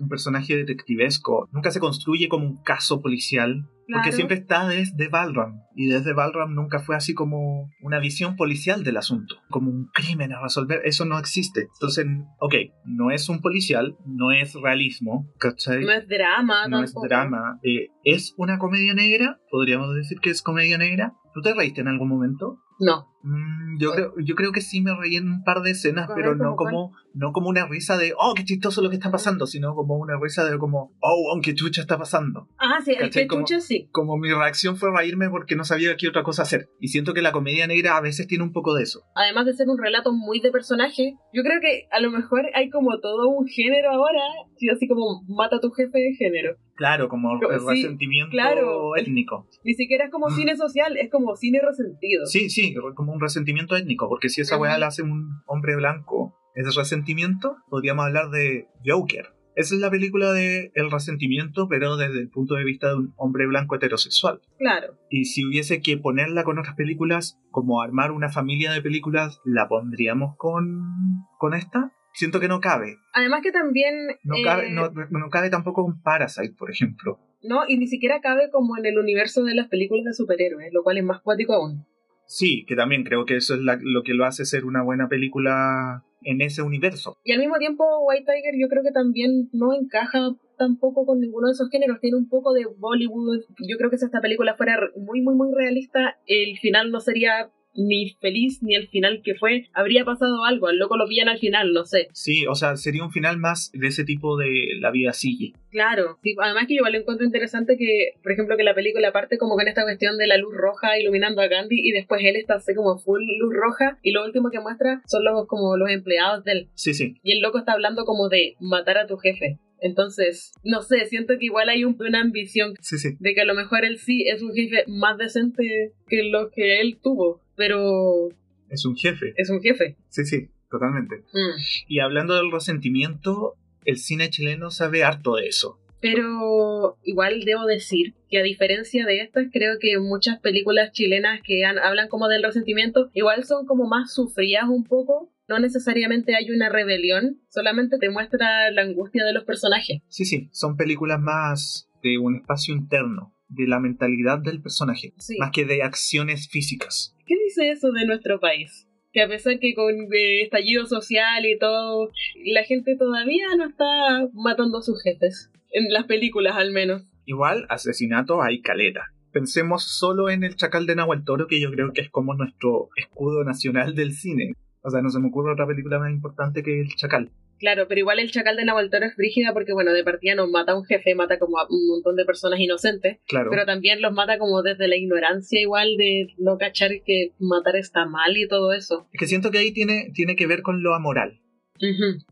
Un 0.00 0.08
personaje 0.08 0.56
detectivesco, 0.56 1.48
nunca 1.52 1.70
se 1.70 1.80
construye 1.80 2.28
como 2.28 2.46
un 2.46 2.62
caso 2.62 3.00
policial, 3.02 3.68
porque 3.92 4.12
siempre 4.12 4.36
está 4.36 4.68
desde 4.68 5.08
Balram, 5.08 5.62
y 5.74 5.88
desde 5.88 6.12
Balram 6.12 6.54
nunca 6.54 6.78
fue 6.78 6.94
así 6.94 7.14
como 7.14 7.70
una 7.80 7.98
visión 7.98 8.36
policial 8.36 8.84
del 8.84 8.98
asunto, 8.98 9.36
como 9.48 9.70
un 9.70 9.86
crimen 9.92 10.32
a 10.32 10.42
resolver, 10.42 10.82
eso 10.84 11.04
no 11.06 11.18
existe. 11.18 11.68
Entonces, 11.74 12.06
ok, 12.38 12.54
no 12.84 13.10
es 13.10 13.28
un 13.28 13.40
policial, 13.40 13.96
no 14.06 14.30
es 14.30 14.54
realismo, 14.54 15.26
¿cachai? 15.38 15.84
No 15.84 15.92
es 15.92 16.06
drama 16.06 16.68
No 16.68 16.82
es 16.82 16.94
drama, 16.94 17.58
eh, 17.62 17.88
es 18.04 18.34
una 18.36 18.58
comedia 18.58 18.94
negra, 18.94 19.40
podríamos 19.50 19.94
decir 19.94 20.18
que 20.20 20.30
es 20.30 20.42
comedia 20.42 20.78
negra. 20.78 21.14
¿Tú 21.34 21.40
te 21.42 21.54
reíste 21.54 21.80
en 21.80 21.88
algún 21.88 22.08
momento? 22.08 22.58
No. 22.80 23.08
Mm, 23.22 23.78
yo, 23.80 23.92
creo, 23.92 24.14
yo 24.24 24.34
creo 24.36 24.52
que 24.52 24.60
sí 24.60 24.80
me 24.80 24.94
reí 24.96 25.16
en 25.16 25.28
un 25.28 25.42
par 25.42 25.62
de 25.62 25.72
escenas, 25.72 26.08
pero 26.14 26.36
no 26.36 26.54
¿cómo 26.54 26.70
como, 26.70 26.92
no 27.14 27.32
como 27.32 27.48
una 27.48 27.66
risa 27.66 27.96
de, 27.96 28.12
oh, 28.16 28.34
qué 28.36 28.44
chistoso 28.44 28.80
lo 28.82 28.88
que 28.90 28.96
está 28.96 29.10
pasando, 29.10 29.46
sino 29.46 29.74
como 29.74 29.96
una 29.96 30.14
risa 30.20 30.44
de 30.44 30.56
como, 30.58 30.92
oh, 31.00 31.40
qué 31.42 31.54
chucha 31.54 31.80
está 31.80 31.98
pasando. 31.98 32.48
Ah, 32.58 32.78
sí, 32.84 32.94
el 32.98 33.10
que 33.10 33.26
Como- 33.26 33.44
chucha 33.44 33.60
sí. 33.60 33.88
Como 33.90 34.16
mi 34.16 34.30
reacción 34.30 34.76
fue 34.76 34.90
reírme 34.96 35.28
porque 35.28 35.56
no 35.56 35.64
sabía 35.64 35.96
qué 35.96 36.08
otra 36.08 36.22
cosa 36.22 36.42
hacer. 36.42 36.68
Y 36.80 36.88
siento 36.88 37.14
que 37.14 37.22
la 37.22 37.32
comedia 37.32 37.66
negra 37.66 37.96
a 37.96 38.00
veces 38.00 38.28
tiene 38.28 38.44
un 38.44 38.52
poco 38.52 38.74
de 38.74 38.84
eso. 38.84 39.02
Además 39.16 39.46
de 39.46 39.54
ser 39.54 39.68
un 39.68 39.78
relato 39.78 40.12
muy 40.12 40.40
de 40.40 40.52
personaje, 40.52 41.16
yo 41.32 41.42
creo 41.42 41.60
que 41.60 41.88
a 41.90 42.00
lo 42.00 42.10
mejor 42.10 42.42
hay 42.54 42.70
como 42.70 43.00
todo 43.00 43.28
un 43.28 43.46
género 43.48 43.90
ahora, 43.90 44.22
sí, 44.56 44.68
así 44.68 44.86
como 44.86 45.22
mata 45.26 45.56
a 45.56 45.60
tu 45.60 45.70
jefe 45.72 45.98
de 45.98 46.14
género. 46.16 46.56
Claro, 46.78 47.08
como 47.08 47.40
sí, 47.40 47.44
resentimiento 47.68 48.30
claro. 48.30 48.96
étnico. 48.96 49.48
Ni 49.64 49.74
siquiera 49.74 50.04
es 50.04 50.12
como 50.12 50.30
cine 50.30 50.56
social, 50.56 50.96
es 50.96 51.10
como 51.10 51.34
cine 51.34 51.60
resentido. 51.60 52.24
Sí, 52.26 52.48
sí, 52.50 52.72
como 52.94 53.12
un 53.12 53.20
resentimiento 53.20 53.74
étnico, 53.74 54.08
porque 54.08 54.28
si 54.28 54.42
esa 54.42 54.56
weá 54.56 54.78
la 54.78 54.86
hace 54.86 55.02
un 55.02 55.42
hombre 55.46 55.74
blanco, 55.74 56.36
ese 56.54 56.70
resentimiento, 56.78 57.56
podríamos 57.68 58.06
hablar 58.06 58.30
de 58.30 58.68
Joker. 58.86 59.26
Esa 59.56 59.74
es 59.74 59.80
la 59.80 59.90
película 59.90 60.32
de 60.32 60.70
el 60.76 60.88
resentimiento, 60.88 61.66
pero 61.66 61.96
desde 61.96 62.20
el 62.20 62.28
punto 62.28 62.54
de 62.54 62.62
vista 62.62 62.90
de 62.90 62.94
un 62.94 63.14
hombre 63.16 63.48
blanco 63.48 63.74
heterosexual. 63.74 64.40
Claro. 64.56 64.94
Y 65.10 65.24
si 65.24 65.44
hubiese 65.44 65.82
que 65.82 65.98
ponerla 65.98 66.44
con 66.44 66.60
otras 66.60 66.76
películas, 66.76 67.40
como 67.50 67.82
armar 67.82 68.12
una 68.12 68.28
familia 68.28 68.70
de 68.70 68.82
películas, 68.82 69.40
¿la 69.44 69.66
pondríamos 69.66 70.36
con, 70.36 71.24
con 71.38 71.54
esta? 71.54 71.92
Siento 72.18 72.40
que 72.40 72.48
no 72.48 72.58
cabe. 72.60 72.96
Además 73.12 73.42
que 73.44 73.52
también... 73.52 73.94
No, 74.24 74.34
eh, 74.34 74.42
cabe 74.42 74.70
no, 74.72 74.90
no 74.90 75.30
cabe 75.30 75.50
tampoco 75.50 75.84
con 75.84 76.02
Parasite, 76.02 76.52
por 76.58 76.68
ejemplo. 76.68 77.20
No, 77.44 77.60
y 77.68 77.78
ni 77.78 77.86
siquiera 77.86 78.20
cabe 78.20 78.50
como 78.50 78.76
en 78.76 78.86
el 78.86 78.98
universo 78.98 79.44
de 79.44 79.54
las 79.54 79.68
películas 79.68 80.04
de 80.04 80.14
superhéroes, 80.14 80.72
lo 80.72 80.82
cual 80.82 80.98
es 80.98 81.04
más 81.04 81.20
cuático 81.20 81.52
aún. 81.52 81.86
Sí, 82.26 82.64
que 82.66 82.74
también 82.74 83.04
creo 83.04 83.24
que 83.24 83.36
eso 83.36 83.54
es 83.54 83.60
la- 83.60 83.78
lo 83.80 84.02
que 84.02 84.14
lo 84.14 84.24
hace 84.24 84.44
ser 84.46 84.64
una 84.64 84.82
buena 84.82 85.08
película 85.08 86.02
en 86.22 86.40
ese 86.40 86.62
universo. 86.62 87.16
Y 87.22 87.30
al 87.30 87.38
mismo 87.38 87.56
tiempo, 87.58 87.84
White 88.00 88.24
Tiger 88.26 88.54
yo 88.60 88.66
creo 88.68 88.82
que 88.82 88.90
también 88.90 89.48
no 89.52 89.72
encaja 89.72 90.34
tampoco 90.58 91.06
con 91.06 91.20
ninguno 91.20 91.46
de 91.46 91.52
esos 91.52 91.70
géneros. 91.70 92.00
Tiene 92.00 92.16
un 92.16 92.28
poco 92.28 92.52
de 92.52 92.66
Bollywood. 92.66 93.42
Yo 93.60 93.76
creo 93.78 93.90
que 93.90 93.98
si 93.98 94.06
esta 94.06 94.20
película 94.20 94.56
fuera 94.56 94.76
muy, 94.96 95.20
muy, 95.22 95.36
muy 95.36 95.54
realista, 95.54 96.18
el 96.26 96.58
final 96.58 96.90
no 96.90 96.98
sería 96.98 97.48
ni 97.78 98.10
feliz 98.20 98.58
ni 98.62 98.74
el 98.74 98.88
final 98.88 99.22
que 99.24 99.34
fue. 99.36 99.68
Habría 99.72 100.04
pasado 100.04 100.44
algo. 100.44 100.66
Al 100.66 100.78
loco 100.78 100.96
lo 100.96 101.06
pillan 101.06 101.28
al 101.28 101.38
final, 101.38 101.72
no 101.72 101.84
sé. 101.84 102.08
Sí, 102.12 102.44
o 102.46 102.54
sea, 102.54 102.76
sería 102.76 103.04
un 103.04 103.12
final 103.12 103.38
más 103.38 103.70
de 103.72 103.86
ese 103.86 104.04
tipo 104.04 104.36
de 104.36 104.48
La 104.80 104.90
vida 104.90 105.12
sigue. 105.12 105.52
Claro. 105.70 106.18
Sí, 106.22 106.34
además 106.42 106.66
que 106.66 106.74
yo 106.74 106.78
igual 106.78 106.94
encuentro 106.96 107.24
interesante 107.24 107.76
que, 107.76 108.12
por 108.22 108.32
ejemplo, 108.32 108.56
que 108.56 108.64
la 108.64 108.74
película 108.74 109.12
parte 109.12 109.38
como 109.38 109.54
con 109.54 109.68
esta 109.68 109.84
cuestión 109.84 110.18
de 110.18 110.26
la 110.26 110.36
luz 110.38 110.54
roja 110.54 110.98
iluminando 110.98 111.40
a 111.40 111.46
Gandhi 111.48 111.76
y 111.78 111.92
después 111.92 112.20
él 112.24 112.36
está 112.36 112.54
así 112.54 112.74
como 112.74 112.98
full 112.98 113.22
luz 113.38 113.54
roja 113.54 113.98
y 114.02 114.10
lo 114.12 114.24
último 114.24 114.50
que 114.50 114.60
muestra 114.60 115.02
son 115.06 115.24
los 115.24 115.46
como 115.46 115.76
los 115.76 115.90
empleados 115.90 116.42
de 116.44 116.52
él. 116.52 116.68
Sí, 116.74 116.94
sí. 116.94 117.14
Y 117.22 117.32
el 117.32 117.40
loco 117.40 117.58
está 117.58 117.72
hablando 117.72 118.04
como 118.04 118.28
de 118.28 118.56
matar 118.60 118.98
a 118.98 119.06
tu 119.06 119.16
jefe. 119.18 119.58
Entonces, 119.80 120.52
no 120.64 120.82
sé, 120.82 121.06
siento 121.06 121.38
que 121.38 121.44
igual 121.46 121.68
hay 121.68 121.84
un- 121.84 121.96
una 122.00 122.20
ambición 122.20 122.74
Sí, 122.80 122.98
sí. 122.98 123.10
de 123.20 123.34
que 123.34 123.42
a 123.42 123.44
lo 123.44 123.54
mejor 123.54 123.84
él 123.84 123.98
sí 123.98 124.24
es 124.28 124.42
un 124.42 124.52
jefe 124.52 124.82
más 124.88 125.16
decente 125.18 125.92
que 126.08 126.24
lo 126.24 126.50
que 126.50 126.80
él 126.80 126.98
tuvo, 127.02 127.40
pero 127.58 128.28
Es 128.70 128.86
un 128.86 128.96
jefe. 128.96 129.34
es 129.36 129.50
un 129.50 129.60
jefe. 129.60 129.96
Sí, 130.08 130.24
sí, 130.24 130.48
totalmente. 130.70 131.16
Mm. 131.34 131.60
Y 131.88 131.98
hablando 132.00 132.34
del 132.36 132.50
resentimiento, 132.50 133.54
el 133.84 133.98
cine 133.98 134.30
chileno 134.30 134.70
sabe 134.70 135.04
harto 135.04 135.34
de 135.36 135.48
eso. 135.48 135.78
Pero 136.00 136.96
igual 137.02 137.40
debo 137.44 137.66
decir 137.66 138.14
que 138.30 138.38
a 138.38 138.42
diferencia 138.44 139.04
de 139.04 139.20
estas, 139.20 139.46
creo 139.52 139.78
que 139.80 139.98
muchas 139.98 140.38
películas 140.38 140.92
chilenas 140.92 141.40
que 141.44 141.64
han- 141.64 141.78
hablan 141.78 142.08
como 142.08 142.28
del 142.28 142.44
resentimiento, 142.44 143.10
igual 143.14 143.42
son 143.44 143.66
como 143.66 143.88
más 143.88 144.14
sufridas 144.14 144.68
un 144.68 144.84
poco. 144.84 145.32
No 145.48 145.58
necesariamente 145.58 146.36
hay 146.36 146.50
una 146.52 146.68
rebelión, 146.68 147.40
solamente 147.48 147.98
te 147.98 148.10
muestra 148.10 148.70
la 148.70 148.82
angustia 148.82 149.24
de 149.24 149.32
los 149.32 149.44
personajes. 149.44 150.02
Sí, 150.08 150.24
sí, 150.24 150.48
son 150.52 150.76
películas 150.76 151.20
más 151.20 151.88
de 152.02 152.18
un 152.18 152.36
espacio 152.36 152.74
interno, 152.74 153.32
de 153.48 153.66
la 153.66 153.80
mentalidad 153.80 154.38
del 154.38 154.60
personaje, 154.62 155.12
Sí. 155.18 155.36
más 155.38 155.50
que 155.52 155.64
de 155.64 155.82
acciones 155.82 156.48
físicas. 156.48 157.14
¿Qué 157.26 157.34
dice 157.44 157.70
eso 157.70 157.90
de 157.92 158.06
nuestro 158.06 158.40
país? 158.40 158.86
Que 159.12 159.22
a 159.22 159.28
pesar 159.28 159.58
que 159.58 159.74
con 159.74 159.94
eh, 160.12 160.42
estallido 160.42 160.84
social 160.86 161.44
y 161.46 161.58
todo, 161.58 162.10
la 162.44 162.62
gente 162.64 162.96
todavía 162.96 163.46
no 163.56 163.66
está 163.68 164.28
matando 164.34 164.78
a 164.78 164.82
sus 164.82 165.02
jefes. 165.02 165.50
En 165.72 165.90
las 165.92 166.04
películas 166.04 166.56
al 166.56 166.72
menos. 166.72 167.02
Igual, 167.24 167.66
asesinatos 167.68 168.38
hay 168.42 168.60
caleta. 168.60 169.02
Pensemos 169.32 169.82
solo 169.84 170.30
en 170.30 170.44
el 170.44 170.56
Chacal 170.56 170.86
de 170.86 170.96
Nahuel 170.96 171.24
Toro, 171.24 171.46
que 171.46 171.60
yo 171.60 171.70
creo 171.70 171.92
que 171.92 172.00
es 172.02 172.10
como 172.10 172.34
nuestro 172.34 172.88
escudo 172.96 173.44
nacional 173.44 173.94
del 173.94 174.12
cine. 174.12 174.52
O 174.82 174.90
sea, 174.90 175.02
no 175.02 175.10
se 175.10 175.18
me 175.20 175.28
ocurre 175.28 175.52
otra 175.52 175.66
película 175.66 175.98
más 175.98 176.10
importante 176.10 176.62
que 176.62 176.80
el 176.80 176.88
Chacal. 176.94 177.30
Claro, 177.58 177.86
pero 177.88 178.00
igual 178.00 178.18
el 178.18 178.30
chacal 178.30 178.56
de 178.56 178.64
Nahuel 178.64 178.90
Toro 178.90 179.06
es 179.06 179.14
frígida 179.14 179.52
porque, 179.52 179.72
bueno, 179.72 179.92
de 179.92 180.04
partida 180.04 180.34
nos 180.34 180.48
mata 180.50 180.72
a 180.72 180.78
un 180.78 180.84
jefe, 180.84 181.14
mata 181.14 181.38
como 181.38 181.58
a 181.58 181.66
un 181.68 181.86
montón 181.88 182.16
de 182.16 182.24
personas 182.24 182.60
inocentes, 182.60 183.18
Claro. 183.26 183.50
pero 183.50 183.66
también 183.66 184.00
los 184.00 184.12
mata 184.12 184.38
como 184.38 184.62
desde 184.62 184.88
la 184.88 184.96
ignorancia 184.96 185.60
igual 185.60 185.96
de 185.96 186.28
no 186.38 186.58
cachar 186.58 186.90
que 187.04 187.32
matar 187.38 187.76
está 187.76 188.06
mal 188.06 188.36
y 188.36 188.46
todo 188.48 188.72
eso. 188.72 189.06
Es 189.12 189.18
que 189.20 189.26
siento 189.26 189.50
que 189.50 189.58
ahí 189.58 189.72
tiene, 189.72 190.10
tiene 190.14 190.36
que 190.36 190.46
ver 190.46 190.62
con 190.62 190.82
lo 190.82 190.94
amoral. 190.94 191.40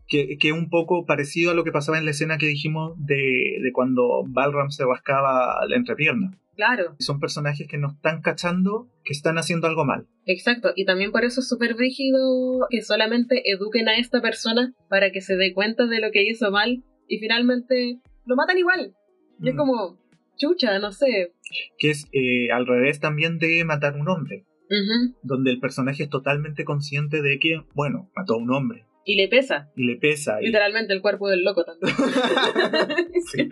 Que, 0.08 0.36
que 0.38 0.52
un 0.52 0.68
poco 0.70 1.04
parecido 1.06 1.50
a 1.50 1.54
lo 1.54 1.64
que 1.64 1.72
pasaba 1.72 1.98
en 1.98 2.04
la 2.04 2.10
escena 2.12 2.38
que 2.38 2.46
dijimos 2.46 2.94
de, 2.98 3.58
de 3.62 3.72
cuando 3.72 4.24
Balram 4.26 4.70
se 4.70 4.84
rascaba 4.84 5.64
la 5.68 5.76
entrepierna. 5.76 6.38
Claro, 6.56 6.96
Son 7.00 7.20
personajes 7.20 7.68
que 7.68 7.76
no 7.76 7.88
están 7.88 8.22
cachando 8.22 8.88
que 9.04 9.12
están 9.12 9.36
haciendo 9.36 9.66
algo 9.66 9.84
mal. 9.84 10.06
exacto. 10.24 10.70
Y 10.74 10.86
también 10.86 11.12
por 11.12 11.22
eso 11.24 11.40
es 11.40 11.48
súper 11.48 11.76
rígido 11.76 12.66
que 12.70 12.80
solamente 12.82 13.42
eduquen 13.50 13.88
a 13.88 13.98
esta 13.98 14.22
persona 14.22 14.72
para 14.88 15.10
que 15.12 15.20
se 15.20 15.36
dé 15.36 15.52
cuenta 15.52 15.86
de 15.86 16.00
lo 16.00 16.10
que 16.12 16.24
hizo 16.26 16.50
mal 16.50 16.82
y 17.08 17.18
finalmente 17.18 18.00
lo 18.24 18.36
matan 18.36 18.56
igual. 18.58 18.94
Es 19.44 19.52
Mm. 19.52 19.56
como, 19.58 19.98
chucha, 20.38 20.78
no 20.78 20.92
sé. 20.92 21.34
Que 21.78 21.90
es 21.90 22.06
eh, 22.12 22.50
al 22.50 22.66
revés 22.66 23.00
también 23.00 23.38
de 23.38 23.62
matar 23.66 23.92
a 23.94 24.00
un 24.00 24.08
hombre. 24.08 24.46
Donde 25.22 25.50
el 25.52 25.60
personaje 25.60 26.04
es 26.04 26.08
totalmente 26.08 26.64
consciente 26.64 27.20
de 27.22 27.38
que, 27.38 27.60
bueno, 27.74 28.10
mató 28.16 28.34
a 28.34 28.38
un 28.38 28.50
hombre. 28.50 28.85
Y 29.08 29.14
le 29.14 29.28
pesa. 29.28 29.70
Y 29.76 29.84
le 29.86 29.96
pesa. 29.96 30.42
Y, 30.42 30.46
Literalmente 30.46 30.92
el 30.92 31.00
cuerpo 31.00 31.28
del 31.28 31.44
loco 31.44 31.64
también. 31.64 31.94
Sí. 33.32 33.48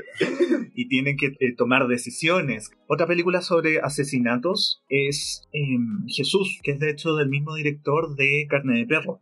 y 0.75 0.89
tienen 0.89 1.17
que 1.17 1.29
eh, 1.39 1.55
tomar 1.57 1.89
decisiones. 1.89 2.71
Otra 2.87 3.07
película 3.07 3.41
sobre 3.41 3.81
asesinatos 3.81 4.83
es 4.89 5.49
em, 5.53 6.07
Jesús, 6.09 6.61
que 6.63 6.73
es 6.73 6.81
de 6.81 6.91
hecho 6.91 7.15
del 7.15 7.29
mismo 7.29 7.55
director 7.55 8.15
de 8.17 8.47
Carne 8.49 8.79
de 8.79 8.87
Perro. 8.87 9.21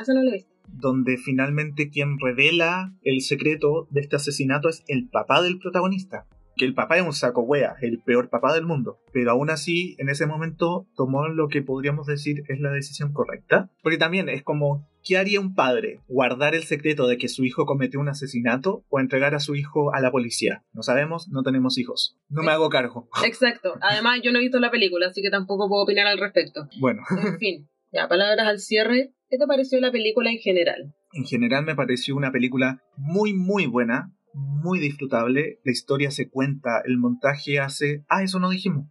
Eso 0.00 0.14
no 0.14 0.22
lo 0.22 0.30
he 0.30 0.34
visto. 0.34 0.50
donde 0.66 1.18
finalmente 1.18 1.90
quien 1.90 2.18
revela 2.18 2.94
el 3.02 3.20
secreto 3.20 3.86
de 3.90 4.00
este 4.00 4.16
asesinato 4.16 4.68
es 4.68 4.82
el 4.86 5.08
papá 5.08 5.42
del 5.42 5.58
protagonista. 5.58 6.26
Que 6.60 6.66
el 6.66 6.74
papá 6.74 6.98
es 6.98 7.02
un 7.02 7.14
saco 7.14 7.40
wea, 7.40 7.76
el 7.80 8.02
peor 8.02 8.28
papá 8.28 8.52
del 8.52 8.66
mundo. 8.66 8.98
Pero 9.14 9.30
aún 9.30 9.48
así, 9.48 9.96
en 9.98 10.10
ese 10.10 10.26
momento 10.26 10.86
tomó 10.94 11.26
lo 11.26 11.48
que 11.48 11.62
podríamos 11.62 12.06
decir 12.06 12.42
es 12.48 12.60
la 12.60 12.70
decisión 12.70 13.14
correcta. 13.14 13.70
Porque 13.82 13.96
también 13.96 14.28
es 14.28 14.42
como, 14.42 14.86
¿qué 15.02 15.16
haría 15.16 15.40
un 15.40 15.54
padre? 15.54 16.00
¿Guardar 16.06 16.54
el 16.54 16.64
secreto 16.64 17.06
de 17.06 17.16
que 17.16 17.28
su 17.28 17.46
hijo 17.46 17.64
cometió 17.64 17.98
un 17.98 18.10
asesinato 18.10 18.84
o 18.90 19.00
entregar 19.00 19.34
a 19.34 19.40
su 19.40 19.54
hijo 19.54 19.94
a 19.94 20.02
la 20.02 20.10
policía? 20.10 20.62
No 20.74 20.82
sabemos, 20.82 21.30
no 21.30 21.42
tenemos 21.42 21.78
hijos. 21.78 22.18
No 22.28 22.42
me 22.42 22.52
hago 22.52 22.68
cargo. 22.68 23.08
Exacto. 23.24 23.78
Además, 23.80 24.20
yo 24.22 24.30
no 24.30 24.38
he 24.38 24.42
visto 24.42 24.60
la 24.60 24.70
película, 24.70 25.06
así 25.06 25.22
que 25.22 25.30
tampoco 25.30 25.66
puedo 25.66 25.84
opinar 25.84 26.08
al 26.08 26.18
respecto. 26.18 26.68
Bueno, 26.78 27.00
En 27.10 27.38
fin, 27.38 27.70
ya, 27.90 28.06
palabras 28.06 28.46
al 28.46 28.58
cierre. 28.58 29.14
¿Qué 29.30 29.38
te 29.38 29.46
pareció 29.46 29.80
la 29.80 29.92
película 29.92 30.30
en 30.30 30.38
general? 30.40 30.94
en 31.12 31.24
general 31.24 31.64
me 31.64 31.74
pareció 31.74 32.14
una 32.14 32.30
película 32.30 32.82
muy 32.96 33.32
muy 33.32 33.66
buena, 33.66 34.12
muy 34.34 34.78
disfrutable. 34.78 35.60
La 35.64 35.72
historia 35.72 36.10
se 36.10 36.28
cuenta, 36.28 36.82
el 36.84 36.98
montaje 36.98 37.58
hace... 37.60 38.04
Ah, 38.08 38.22
eso 38.22 38.40
no 38.40 38.50
dijimos. 38.50 38.86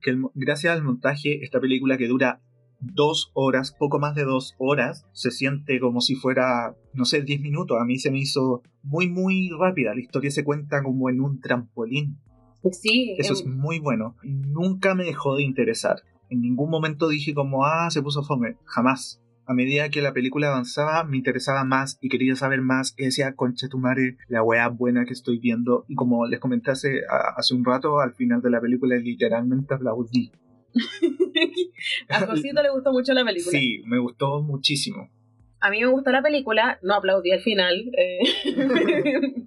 Que 0.00 0.10
el 0.10 0.22
gracias 0.34 0.74
al 0.74 0.82
montaje, 0.82 1.44
esta 1.44 1.60
película 1.60 1.96
que 1.96 2.08
dura 2.08 2.40
dos 2.80 3.30
horas, 3.34 3.74
poco 3.78 3.98
más 3.98 4.14
de 4.14 4.24
dos 4.24 4.54
horas, 4.58 5.06
se 5.12 5.30
siente 5.30 5.80
como 5.80 6.00
si 6.00 6.14
fuera, 6.16 6.76
no 6.92 7.04
sé, 7.04 7.22
diez 7.22 7.40
minutos. 7.40 7.78
A 7.80 7.84
mí 7.84 7.98
se 7.98 8.10
me 8.10 8.18
hizo 8.18 8.62
muy 8.82 9.08
muy 9.08 9.50
rápida. 9.58 9.94
La 9.94 10.00
historia 10.00 10.30
se 10.30 10.44
cuenta 10.44 10.82
como 10.82 11.08
en 11.08 11.20
un 11.20 11.40
trampolín. 11.40 12.18
Sí, 12.70 13.14
Eso 13.18 13.34
em, 13.34 13.38
es 13.38 13.46
muy 13.46 13.78
bueno. 13.78 14.16
Nunca 14.22 14.94
me 14.94 15.04
dejó 15.04 15.36
de 15.36 15.42
interesar. 15.42 16.02
En 16.30 16.40
ningún 16.40 16.70
momento 16.70 17.08
dije 17.08 17.34
como, 17.34 17.64
ah, 17.64 17.90
se 17.90 18.02
puso 18.02 18.22
fome. 18.22 18.56
Jamás. 18.64 19.20
A 19.46 19.54
medida 19.54 19.88
que 19.90 20.00
la 20.02 20.12
película 20.12 20.48
avanzaba, 20.48 21.04
me 21.04 21.16
interesaba 21.18 21.64
más 21.64 21.98
y 22.00 22.08
quería 22.08 22.34
saber 22.34 22.60
más. 22.62 22.94
Y 22.96 23.04
decía, 23.04 23.34
concha 23.34 23.68
tu 23.68 23.78
madre, 23.78 24.16
la 24.28 24.42
weá 24.42 24.68
buena 24.68 25.04
que 25.04 25.12
estoy 25.12 25.38
viendo. 25.38 25.84
Y 25.88 25.94
como 25.94 26.26
les 26.26 26.40
comenté 26.40 26.70
hace, 26.70 27.00
a- 27.10 27.34
hace 27.36 27.54
un 27.54 27.64
rato, 27.64 28.00
al 28.00 28.14
final 28.14 28.40
de 28.40 28.50
la 28.50 28.60
película 28.60 28.96
literalmente 28.96 29.74
aplaudí. 29.74 30.32
a 32.08 32.20
Josito 32.26 32.62
le 32.62 32.70
gustó 32.70 32.92
mucho 32.92 33.12
la 33.12 33.24
película. 33.24 33.58
Sí, 33.58 33.82
me 33.86 33.98
gustó 33.98 34.42
muchísimo. 34.42 35.08
A 35.60 35.70
mí 35.70 35.80
me 35.80 35.86
gustó 35.86 36.10
la 36.10 36.22
película, 36.22 36.78
no 36.82 36.94
aplaudí 36.94 37.30
al 37.32 37.40
final. 37.40 37.90
eh. 37.96 38.18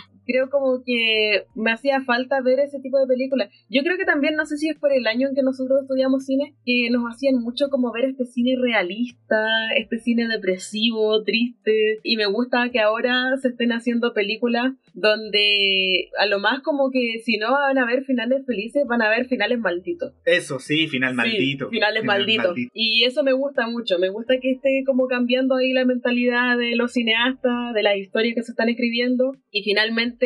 creo 0.30 0.50
como 0.50 0.82
que 0.84 1.44
me 1.54 1.72
hacía 1.72 2.00
falta 2.02 2.40
ver 2.40 2.60
ese 2.60 2.80
tipo 2.80 2.98
de 2.98 3.06
películas. 3.06 3.50
Yo 3.68 3.82
creo 3.82 3.96
que 3.96 4.04
también, 4.04 4.36
no 4.36 4.46
sé 4.46 4.56
si 4.56 4.68
es 4.68 4.78
por 4.78 4.92
el 4.92 5.06
año 5.06 5.28
en 5.28 5.34
que 5.34 5.42
nosotros 5.42 5.82
estudiamos 5.82 6.24
cine, 6.24 6.54
que 6.64 6.88
nos 6.90 7.04
hacían 7.04 7.36
mucho 7.42 7.68
como 7.70 7.92
ver 7.92 8.04
este 8.06 8.24
cine 8.26 8.56
realista, 8.60 9.44
este 9.76 9.98
cine 9.98 10.28
depresivo, 10.28 11.22
triste, 11.24 11.98
y 12.02 12.16
me 12.16 12.26
gusta 12.26 12.70
que 12.70 12.80
ahora 12.80 13.36
se 13.40 13.48
estén 13.48 13.72
haciendo 13.72 14.12
películas 14.14 14.72
donde 14.94 16.08
a 16.18 16.26
lo 16.26 16.38
más 16.38 16.60
como 16.62 16.90
que 16.90 17.20
si 17.24 17.36
no 17.36 17.52
van 17.52 17.78
a 17.78 17.86
ver 17.86 18.04
finales 18.04 18.44
felices, 18.46 18.84
van 18.86 19.02
a 19.02 19.10
ver 19.10 19.26
finales 19.26 19.58
malditos. 19.58 20.12
Eso, 20.24 20.58
sí, 20.58 20.88
final 20.88 21.10
Sí, 21.10 21.16
maldito. 21.16 21.68
finales 21.70 22.02
Final 22.02 22.18
malditos. 22.18 22.46
maldito. 22.46 22.70
Y 22.74 23.04
eso 23.04 23.22
me 23.22 23.32
gusta 23.32 23.66
mucho. 23.66 23.98
Me 23.98 24.08
gusta 24.08 24.38
que 24.40 24.52
esté 24.52 24.82
como 24.86 25.06
cambiando 25.06 25.56
ahí 25.56 25.72
la 25.72 25.84
mentalidad 25.84 26.56
de 26.58 26.76
los 26.76 26.92
cineastas, 26.92 27.74
de 27.74 27.82
las 27.82 27.96
historias 27.96 28.34
que 28.34 28.42
se 28.42 28.52
están 28.52 28.68
escribiendo. 28.68 29.32
Y 29.50 29.62
finalmente 29.62 30.19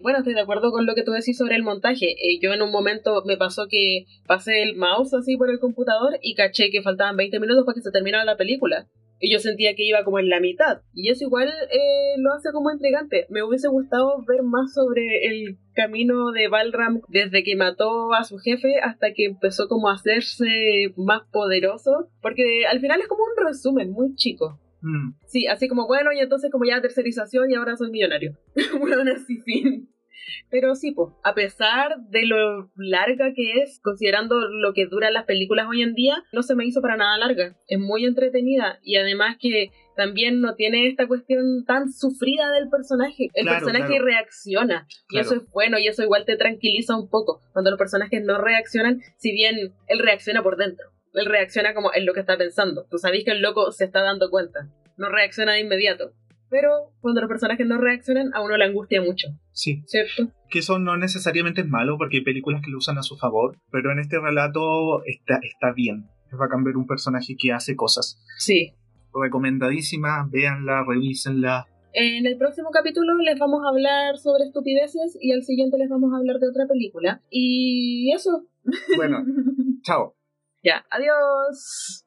bueno, 0.00 0.18
estoy 0.18 0.34
de 0.34 0.40
acuerdo 0.40 0.70
con 0.70 0.86
lo 0.86 0.94
que 0.94 1.02
tú 1.02 1.12
decís 1.12 1.36
sobre 1.36 1.56
el 1.56 1.62
montaje. 1.62 2.12
Eh, 2.12 2.38
yo 2.40 2.52
en 2.52 2.62
un 2.62 2.70
momento 2.70 3.22
me 3.24 3.36
pasó 3.36 3.66
que 3.68 4.06
pasé 4.26 4.62
el 4.62 4.76
mouse 4.76 5.14
así 5.14 5.36
por 5.36 5.50
el 5.50 5.58
computador 5.58 6.18
y 6.22 6.34
caché 6.34 6.70
que 6.70 6.82
faltaban 6.82 7.16
20 7.16 7.40
minutos 7.40 7.64
para 7.64 7.74
que 7.74 7.82
se 7.82 7.90
terminara 7.90 8.24
la 8.24 8.36
película. 8.36 8.86
Y 9.20 9.32
yo 9.32 9.38
sentía 9.38 9.74
que 9.74 9.84
iba 9.84 10.04
como 10.04 10.18
en 10.18 10.28
la 10.28 10.40
mitad. 10.40 10.82
Y 10.92 11.10
eso 11.10 11.24
igual 11.24 11.48
eh, 11.48 12.18
lo 12.18 12.32
hace 12.34 12.50
como 12.52 12.70
intrigante. 12.70 13.26
Me 13.30 13.42
hubiese 13.42 13.68
gustado 13.68 14.22
ver 14.26 14.42
más 14.42 14.74
sobre 14.74 15.26
el 15.26 15.56
camino 15.74 16.30
de 16.32 16.48
Balram 16.48 17.00
desde 17.08 17.42
que 17.42 17.56
mató 17.56 18.12
a 18.12 18.24
su 18.24 18.38
jefe 18.38 18.80
hasta 18.80 19.12
que 19.14 19.24
empezó 19.24 19.68
como 19.68 19.88
a 19.88 19.94
hacerse 19.94 20.92
más 20.96 21.22
poderoso. 21.32 22.08
Porque 22.20 22.66
al 22.66 22.80
final 22.80 23.00
es 23.00 23.08
como 23.08 23.24
un 23.24 23.46
resumen 23.46 23.92
muy 23.92 24.14
chico. 24.14 24.58
Mm. 24.84 25.14
Sí, 25.26 25.46
así 25.46 25.66
como 25.66 25.86
bueno, 25.86 26.12
y 26.12 26.18
entonces 26.18 26.50
como 26.50 26.64
ya 26.66 26.80
tercerización 26.82 27.50
y 27.50 27.54
ahora 27.54 27.76
soy 27.76 27.90
millonario. 27.90 28.36
bueno, 28.80 29.10
así 29.14 29.40
fin. 29.40 29.88
Pero 30.50 30.74
sí, 30.74 30.92
pues, 30.92 31.12
a 31.22 31.34
pesar 31.34 31.96
de 32.08 32.26
lo 32.26 32.70
larga 32.76 33.32
que 33.34 33.60
es, 33.62 33.80
considerando 33.82 34.40
lo 34.40 34.72
que 34.72 34.86
duran 34.86 35.12
las 35.12 35.24
películas 35.24 35.66
hoy 35.68 35.82
en 35.82 35.94
día, 35.94 36.22
no 36.32 36.42
se 36.42 36.54
me 36.54 36.64
hizo 36.66 36.80
para 36.80 36.96
nada 36.96 37.18
larga. 37.18 37.56
Es 37.68 37.78
muy 37.78 38.04
entretenida 38.04 38.78
y 38.82 38.96
además 38.96 39.36
que 39.38 39.70
también 39.96 40.40
no 40.40 40.54
tiene 40.54 40.88
esta 40.88 41.06
cuestión 41.06 41.64
tan 41.66 41.92
sufrida 41.92 42.50
del 42.52 42.68
personaje. 42.68 43.28
El 43.34 43.44
Claro, 43.44 43.58
personaje 43.66 43.88
claro. 43.92 44.04
reacciona 44.06 44.86
y 45.08 45.14
Claro. 45.14 45.26
eso 45.26 45.34
es 45.36 45.50
bueno 45.50 45.78
y 45.78 45.88
eso 45.88 46.02
igual 46.02 46.24
te 46.24 46.36
tranquiliza 46.36 46.96
un 46.96 47.08
poco. 47.08 47.40
Cuando 47.52 47.70
los 47.70 47.78
personajes 47.78 48.22
no 48.24 48.38
reaccionan, 48.40 49.00
si 49.18 49.32
bien 49.32 49.56
él 49.88 49.98
reacciona 49.98 50.42
por 50.42 50.56
dentro, 50.56 50.86
él 51.14 51.26
reacciona 51.26 51.74
como 51.74 51.90
en 51.94 52.06
lo 52.06 52.12
que 52.12 52.20
está 52.20 52.36
pensando. 52.36 52.86
Tú 52.90 52.98
sabes 52.98 53.24
que 53.24 53.30
el 53.32 53.42
loco 53.42 53.72
se 53.72 53.84
está 53.84 54.02
dando 54.02 54.30
cuenta, 54.30 54.68
no 54.96 55.08
reacciona 55.08 55.52
de 55.52 55.60
inmediato. 55.60 56.12
Pero 56.50 56.92
cuando 57.00 57.20
los 57.20 57.28
personajes 57.28 57.66
no 57.66 57.78
reaccionan, 57.78 58.30
a 58.34 58.40
uno 58.42 58.56
le 58.56 58.64
angustia 58.64 59.02
mucho, 59.02 59.28
Sí, 59.52 59.82
¿cierto? 59.86 60.28
que 60.50 60.60
eso 60.60 60.78
no 60.78 60.96
necesariamente 60.96 61.62
es 61.62 61.66
malo 61.66 61.96
porque 61.98 62.18
hay 62.18 62.22
películas 62.24 62.62
que 62.64 62.70
lo 62.70 62.78
usan 62.78 62.98
a 62.98 63.02
su 63.02 63.16
favor, 63.16 63.56
pero 63.72 63.90
en 63.90 63.98
este 63.98 64.20
relato 64.20 65.02
está, 65.04 65.40
está 65.42 65.72
bien. 65.72 66.06
Es 66.30 66.38
bacán 66.38 66.62
ver 66.62 66.76
un 66.76 66.86
personaje 66.86 67.34
que 67.36 67.52
hace 67.52 67.74
cosas. 67.74 68.20
Sí. 68.38 68.72
Recomendadísima, 69.12 70.28
véanla, 70.30 70.84
revísenla. 70.86 71.66
En 71.92 72.26
el 72.26 72.36
próximo 72.36 72.70
capítulo 72.70 73.16
les 73.18 73.38
vamos 73.38 73.62
a 73.64 73.68
hablar 73.70 74.16
sobre 74.18 74.44
estupideces 74.44 75.16
y 75.20 75.32
al 75.32 75.42
siguiente 75.44 75.78
les 75.78 75.88
vamos 75.88 76.12
a 76.12 76.18
hablar 76.18 76.38
de 76.38 76.48
otra 76.48 76.66
película. 76.66 77.20
Y 77.30 78.12
eso. 78.12 78.46
Bueno, 78.96 79.24
chao. 79.82 80.14
Ya, 80.64 80.84
adiós. 80.90 82.03